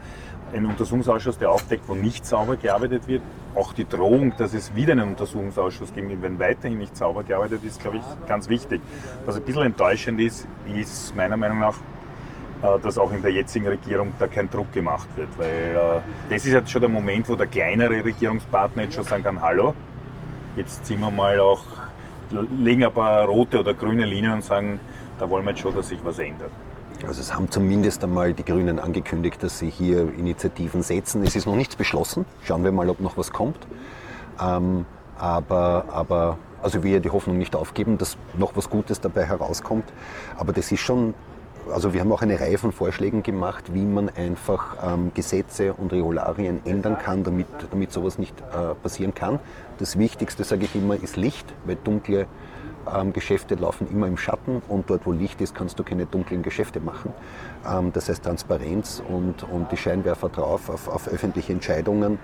Ein 0.52 0.66
Untersuchungsausschuss, 0.66 1.38
der 1.38 1.50
aufdeckt, 1.50 1.88
wo 1.88 1.94
nicht 1.94 2.24
sauber 2.24 2.56
gearbeitet 2.56 3.08
wird, 3.08 3.22
auch 3.54 3.72
die 3.72 3.88
Drohung, 3.88 4.34
dass 4.36 4.54
es 4.54 4.74
wieder 4.74 4.92
einen 4.92 5.08
Untersuchungsausschuss 5.08 5.92
geben 5.94 6.08
wird, 6.10 6.22
wenn 6.22 6.38
weiterhin 6.38 6.78
nicht 6.78 6.96
sauber 6.96 7.24
gearbeitet 7.24 7.64
ist, 7.64 7.80
glaube 7.80 7.98
ich, 7.98 8.28
ganz 8.28 8.48
wichtig. 8.48 8.80
Was 9.24 9.36
ein 9.36 9.42
bisschen 9.42 9.62
enttäuschend 9.62 10.20
ist, 10.20 10.46
ist 10.74 11.14
meiner 11.16 11.36
Meinung 11.36 11.60
nach 11.60 11.74
äh, 12.62 12.78
dass 12.80 12.96
auch 12.96 13.12
in 13.12 13.20
der 13.20 13.32
jetzigen 13.32 13.66
Regierung 13.66 14.12
da 14.18 14.26
kein 14.26 14.48
Druck 14.48 14.72
gemacht 14.72 15.08
wird. 15.16 15.28
Weil 15.36 15.76
äh, 15.76 16.00
das 16.30 16.46
ist 16.46 16.52
jetzt 16.52 16.70
schon 16.70 16.80
der 16.80 16.90
Moment, 16.90 17.28
wo 17.28 17.36
der 17.36 17.46
kleinere 17.46 18.02
Regierungspartner 18.04 18.84
jetzt 18.84 18.94
schon 18.94 19.04
sagen 19.04 19.24
kann, 19.24 19.42
hallo, 19.42 19.74
jetzt 20.56 20.86
ziehen 20.86 21.00
wir 21.00 21.10
mal 21.10 21.38
auch, 21.38 21.62
legen 22.58 22.84
ein 22.84 22.92
paar 22.92 23.26
rote 23.26 23.60
oder 23.60 23.74
grüne 23.74 24.06
Linien 24.06 24.32
und 24.32 24.44
sagen, 24.44 24.80
da 25.18 25.28
wollen 25.28 25.44
wir 25.44 25.50
jetzt 25.50 25.60
schon, 25.60 25.74
dass 25.74 25.88
sich 25.88 25.98
was 26.02 26.18
ändert. 26.18 26.50
Also 27.06 27.20
es 27.20 27.34
haben 27.34 27.50
zumindest 27.50 28.02
einmal 28.04 28.32
die 28.32 28.44
Grünen 28.44 28.78
angekündigt, 28.78 29.42
dass 29.42 29.58
sie 29.58 29.70
hier 29.70 30.12
Initiativen 30.16 30.82
setzen. 30.82 31.22
Es 31.22 31.36
ist 31.36 31.46
noch 31.46 31.56
nichts 31.56 31.76
beschlossen. 31.76 32.24
Schauen 32.44 32.64
wir 32.64 32.72
mal, 32.72 32.88
ob 32.88 33.00
noch 33.00 33.16
was 33.16 33.32
kommt. 33.32 33.58
Ähm, 34.40 34.86
aber, 35.18 35.84
aber 35.90 36.38
also 36.62 36.82
wir 36.82 37.00
die 37.00 37.10
Hoffnung 37.10 37.38
nicht 37.38 37.54
aufgeben, 37.54 37.98
dass 37.98 38.16
noch 38.36 38.56
was 38.56 38.70
Gutes 38.70 39.00
dabei 39.00 39.24
herauskommt. 39.24 39.84
Aber 40.36 40.52
das 40.52 40.72
ist 40.72 40.80
schon 40.80 41.14
also 41.72 41.92
wir 41.92 42.00
haben 42.00 42.12
auch 42.12 42.22
eine 42.22 42.38
Reihe 42.38 42.58
von 42.58 42.72
Vorschlägen 42.72 43.22
gemacht, 43.22 43.74
wie 43.74 43.84
man 43.84 44.08
einfach 44.10 44.76
ähm, 44.82 45.10
Gesetze 45.14 45.72
und 45.72 45.92
Regularien 45.92 46.60
ändern 46.64 46.98
kann, 46.98 47.24
damit, 47.24 47.46
damit 47.70 47.92
sowas 47.92 48.18
nicht 48.18 48.34
äh, 48.40 48.74
passieren 48.74 49.14
kann. 49.14 49.38
Das 49.78 49.98
Wichtigste, 49.98 50.44
sage 50.44 50.64
ich 50.64 50.74
immer, 50.74 50.94
ist 50.94 51.16
Licht, 51.16 51.46
weil 51.64 51.76
dunkle 51.82 52.26
ähm, 52.94 53.12
Geschäfte 53.12 53.54
laufen 53.54 53.88
immer 53.90 54.06
im 54.06 54.16
Schatten 54.16 54.62
und 54.68 54.90
dort, 54.90 55.06
wo 55.06 55.12
Licht 55.12 55.40
ist, 55.40 55.54
kannst 55.54 55.78
du 55.78 55.84
keine 55.84 56.06
dunklen 56.06 56.42
Geschäfte 56.42 56.80
machen. 56.80 57.12
Ähm, 57.66 57.92
das 57.92 58.08
heißt, 58.08 58.24
Transparenz 58.24 59.02
und, 59.08 59.42
und 59.44 59.70
die 59.72 59.76
Scheinwerfer 59.76 60.28
drauf 60.28 60.68
auf, 60.68 60.88
auf 60.88 61.08
öffentliche 61.08 61.52
Entscheidungen 61.52 62.18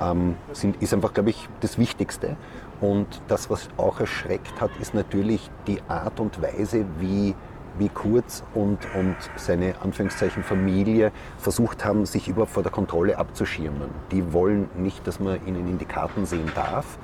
ähm, 0.00 0.36
sind, 0.52 0.82
ist 0.82 0.94
einfach, 0.94 1.14
glaube 1.14 1.30
ich, 1.30 1.48
das 1.60 1.78
Wichtigste. 1.78 2.36
Und 2.80 3.22
das, 3.28 3.48
was 3.48 3.68
auch 3.76 4.00
erschreckt 4.00 4.60
hat, 4.60 4.70
ist 4.80 4.94
natürlich 4.94 5.50
die 5.66 5.80
Art 5.88 6.20
und 6.20 6.42
Weise, 6.42 6.84
wie 6.98 7.34
wie 7.78 7.88
Kurz 7.88 8.42
und, 8.54 8.78
und 8.94 9.16
seine 9.36 9.74
Anführungszeichen 9.82 10.42
Familie 10.42 11.12
versucht 11.38 11.84
haben, 11.84 12.06
sich 12.06 12.28
überhaupt 12.28 12.52
vor 12.52 12.62
der 12.62 12.72
Kontrolle 12.72 13.18
abzuschirmen. 13.18 13.90
Die 14.10 14.32
wollen 14.32 14.68
nicht, 14.76 15.06
dass 15.06 15.20
man 15.20 15.44
ihnen 15.46 15.68
in 15.68 15.78
die 15.78 15.84
Karten 15.84 16.26
sehen 16.26 16.50
darf. 16.54 16.98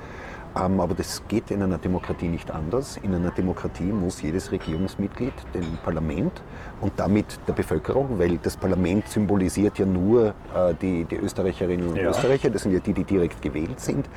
Ähm, 0.55 0.79
aber 0.79 0.93
das 0.93 1.23
geht 1.27 1.49
in 1.51 1.63
einer 1.63 1.77
Demokratie 1.77 2.27
nicht 2.27 2.51
anders. 2.51 2.97
In 2.97 3.13
einer 3.15 3.31
Demokratie 3.31 3.91
muss 3.91 4.21
jedes 4.21 4.51
Regierungsmitglied 4.51 5.33
dem 5.53 5.77
Parlament 5.83 6.43
und 6.79 6.93
damit 6.97 7.39
der 7.47 7.53
Bevölkerung, 7.53 8.19
weil 8.19 8.37
das 8.37 8.55
Parlament 8.55 9.07
symbolisiert 9.07 9.79
ja 9.79 9.85
nur 9.85 10.27
äh, 10.53 10.73
die, 10.79 11.05
die, 11.05 11.15
Österreicherinnen 11.15 11.87
und 11.87 11.95
ja. 11.95 12.09
Österreicher, 12.09 12.49
das 12.49 12.63
sind 12.63 12.73
ja 12.73 12.79
die, 12.79 12.93
die 12.93 13.03
direkt 13.03 13.41
gewählt 13.41 13.79
sind, 13.79 14.07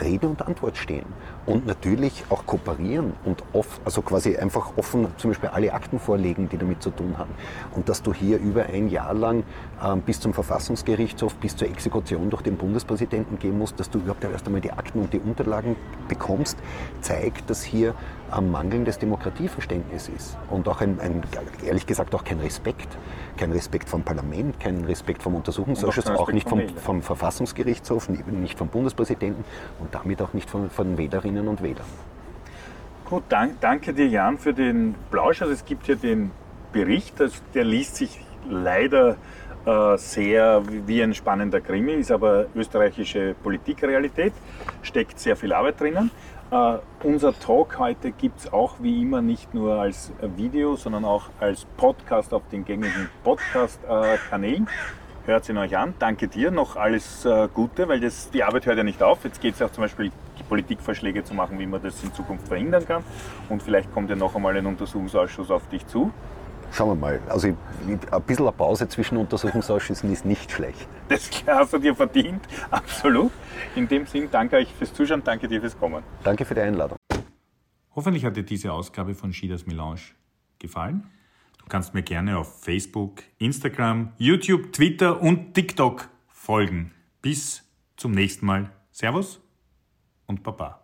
Rede 0.00 0.28
und 0.28 0.46
Antwort 0.46 0.76
stehen. 0.76 1.06
Und 1.46 1.66
natürlich 1.66 2.24
auch 2.30 2.46
kooperieren 2.46 3.14
und 3.24 3.42
off, 3.52 3.80
also 3.84 4.02
quasi 4.02 4.36
einfach 4.36 4.76
offen 4.76 5.08
zum 5.16 5.30
Beispiel 5.30 5.48
alle 5.48 5.72
Akten 5.72 5.98
vorlegen, 5.98 6.48
die 6.48 6.58
damit 6.58 6.82
zu 6.82 6.90
tun 6.90 7.18
haben. 7.18 7.30
Und 7.74 7.88
dass 7.88 8.02
du 8.02 8.12
hier 8.12 8.38
über 8.38 8.66
ein 8.66 8.88
Jahr 8.88 9.14
lang 9.14 9.42
äh, 9.82 9.96
bis 9.96 10.20
zum 10.20 10.34
Verfassungsgerichtshof, 10.34 11.34
bis 11.36 11.56
zur 11.56 11.68
Exekution 11.68 12.30
durch 12.30 12.42
den 12.42 12.56
Bundespräsidenten 12.56 13.38
gehen 13.38 13.58
musst, 13.58 13.80
dass 13.80 13.90
du 13.90 13.98
überhaupt 13.98 14.22
erst 14.22 14.46
einmal 14.46 14.60
die 14.60 14.72
Akten 14.72 15.00
und 15.00 15.12
die 15.12 15.18
Unterlagen 15.18 15.76
bekommst, 16.08 16.58
zeigt, 17.00 17.48
dass 17.48 17.62
hier 17.62 17.94
ein 18.30 18.50
mangelndes 18.50 18.98
Demokratieverständnis 18.98 20.08
ist. 20.08 20.36
Und 20.50 20.68
auch 20.68 20.80
ein, 20.80 21.00
ein, 21.00 21.22
ehrlich 21.64 21.86
gesagt 21.86 22.14
auch 22.14 22.24
kein 22.24 22.40
Respekt. 22.40 22.98
Kein 23.36 23.52
Respekt 23.52 23.88
vom 23.88 24.02
Parlament, 24.02 24.60
kein 24.60 24.84
Respekt 24.84 25.22
vom 25.22 25.34
Untersuchungsausschuss, 25.34 26.06
auch, 26.08 26.28
auch 26.28 26.32
nicht 26.32 26.48
vom, 26.48 26.68
vom, 26.68 27.02
Verfassungsgerichtshof, 27.02 28.08
nicht 28.08 28.58
vom 28.58 28.68
Bundespräsidenten 28.68 29.44
und 29.78 29.94
damit 29.94 30.20
auch 30.20 30.34
nicht 30.34 30.50
von, 30.50 30.68
von 30.68 30.98
Wählerinnen 30.98 31.48
und 31.48 31.62
Wählern. 31.62 31.86
Gut, 33.04 33.24
dank, 33.28 33.60
danke 33.60 33.92
dir 33.92 34.06
Jan 34.06 34.38
für 34.38 34.52
den 34.52 34.94
Plausch. 35.10 35.42
Also 35.42 35.54
es 35.54 35.64
gibt 35.64 35.86
hier 35.86 35.96
den 35.96 36.30
Bericht, 36.72 37.14
der 37.54 37.64
liest 37.64 37.96
sich 37.96 38.20
leider 38.48 39.16
sehr 39.96 40.62
wie 40.86 41.02
ein 41.02 41.14
spannender 41.14 41.60
Krimi, 41.60 41.92
ist 41.92 42.10
aber 42.10 42.46
österreichische 42.54 43.34
Politikrealität, 43.42 44.32
steckt 44.82 45.18
sehr 45.18 45.36
viel 45.36 45.52
Arbeit 45.52 45.80
drinnen. 45.80 46.10
Uh, 46.52 46.78
unser 47.04 47.32
Talk 47.38 47.78
heute 47.78 48.10
gibt 48.10 48.40
es 48.40 48.52
auch 48.52 48.74
wie 48.80 49.02
immer 49.02 49.22
nicht 49.22 49.54
nur 49.54 49.76
als 49.76 50.12
Video, 50.36 50.74
sondern 50.74 51.04
auch 51.04 51.30
als 51.38 51.64
Podcast 51.76 52.34
auf 52.34 52.42
den 52.50 52.64
gängigen 52.64 53.08
Podcast-Kanälen. 53.22 54.66
Hört 55.26 55.48
ihn 55.48 55.58
euch 55.58 55.76
an. 55.76 55.94
Danke 56.00 56.26
dir. 56.26 56.50
Noch 56.50 56.74
alles 56.74 57.24
uh, 57.24 57.46
Gute, 57.54 57.86
weil 57.86 58.00
das, 58.00 58.30
die 58.30 58.42
Arbeit 58.42 58.66
hört 58.66 58.78
ja 58.78 58.82
nicht 58.82 59.00
auf. 59.00 59.22
Jetzt 59.22 59.40
geht 59.40 59.54
es 59.54 59.62
auch 59.62 59.70
zum 59.70 59.82
Beispiel, 59.82 60.10
Politikvorschläge 60.48 61.22
zu 61.22 61.34
machen, 61.34 61.60
wie 61.60 61.66
man 61.66 61.80
das 61.80 62.02
in 62.02 62.12
Zukunft 62.12 62.48
verhindern 62.48 62.84
kann. 62.84 63.04
Und 63.48 63.62
vielleicht 63.62 63.92
kommt 63.92 64.10
ja 64.10 64.16
noch 64.16 64.34
einmal 64.34 64.56
ein 64.56 64.66
Untersuchungsausschuss 64.66 65.52
auf 65.52 65.68
dich 65.68 65.86
zu. 65.86 66.10
Schauen 66.72 66.90
wir 66.90 66.94
mal. 66.94 67.20
Also 67.28 67.48
ein 67.48 67.56
bisschen 68.26 68.46
eine 68.46 68.52
Pause 68.52 68.88
zwischen 68.88 69.16
Untersuchungsausschüssen 69.16 70.12
ist 70.12 70.24
nicht 70.24 70.50
schlecht. 70.50 70.88
Das 71.08 71.28
hast 71.46 71.72
du 71.72 71.78
dir 71.78 71.94
verdient, 71.94 72.46
absolut. 72.70 73.32
In 73.74 73.88
dem 73.88 74.06
Sinn, 74.06 74.28
danke 74.30 74.56
euch 74.56 74.72
fürs 74.72 74.94
Zuschauen, 74.94 75.22
danke 75.24 75.48
dir 75.48 75.60
fürs 75.60 75.78
Kommen. 75.78 76.02
Danke 76.22 76.44
für 76.44 76.54
die 76.54 76.60
Einladung. 76.60 76.96
Hoffentlich 77.94 78.24
hat 78.24 78.36
dir 78.36 78.44
diese 78.44 78.72
Ausgabe 78.72 79.14
von 79.14 79.32
Schieders 79.32 79.66
Melange 79.66 80.00
gefallen. 80.58 81.10
Du 81.58 81.66
kannst 81.68 81.92
mir 81.94 82.02
gerne 82.02 82.38
auf 82.38 82.62
Facebook, 82.62 83.22
Instagram, 83.38 84.12
YouTube, 84.16 84.72
Twitter 84.72 85.20
und 85.20 85.54
TikTok 85.54 86.08
folgen. 86.28 86.92
Bis 87.20 87.64
zum 87.96 88.12
nächsten 88.12 88.46
Mal. 88.46 88.70
Servus 88.92 89.40
und 90.26 90.42
Baba. 90.42 90.79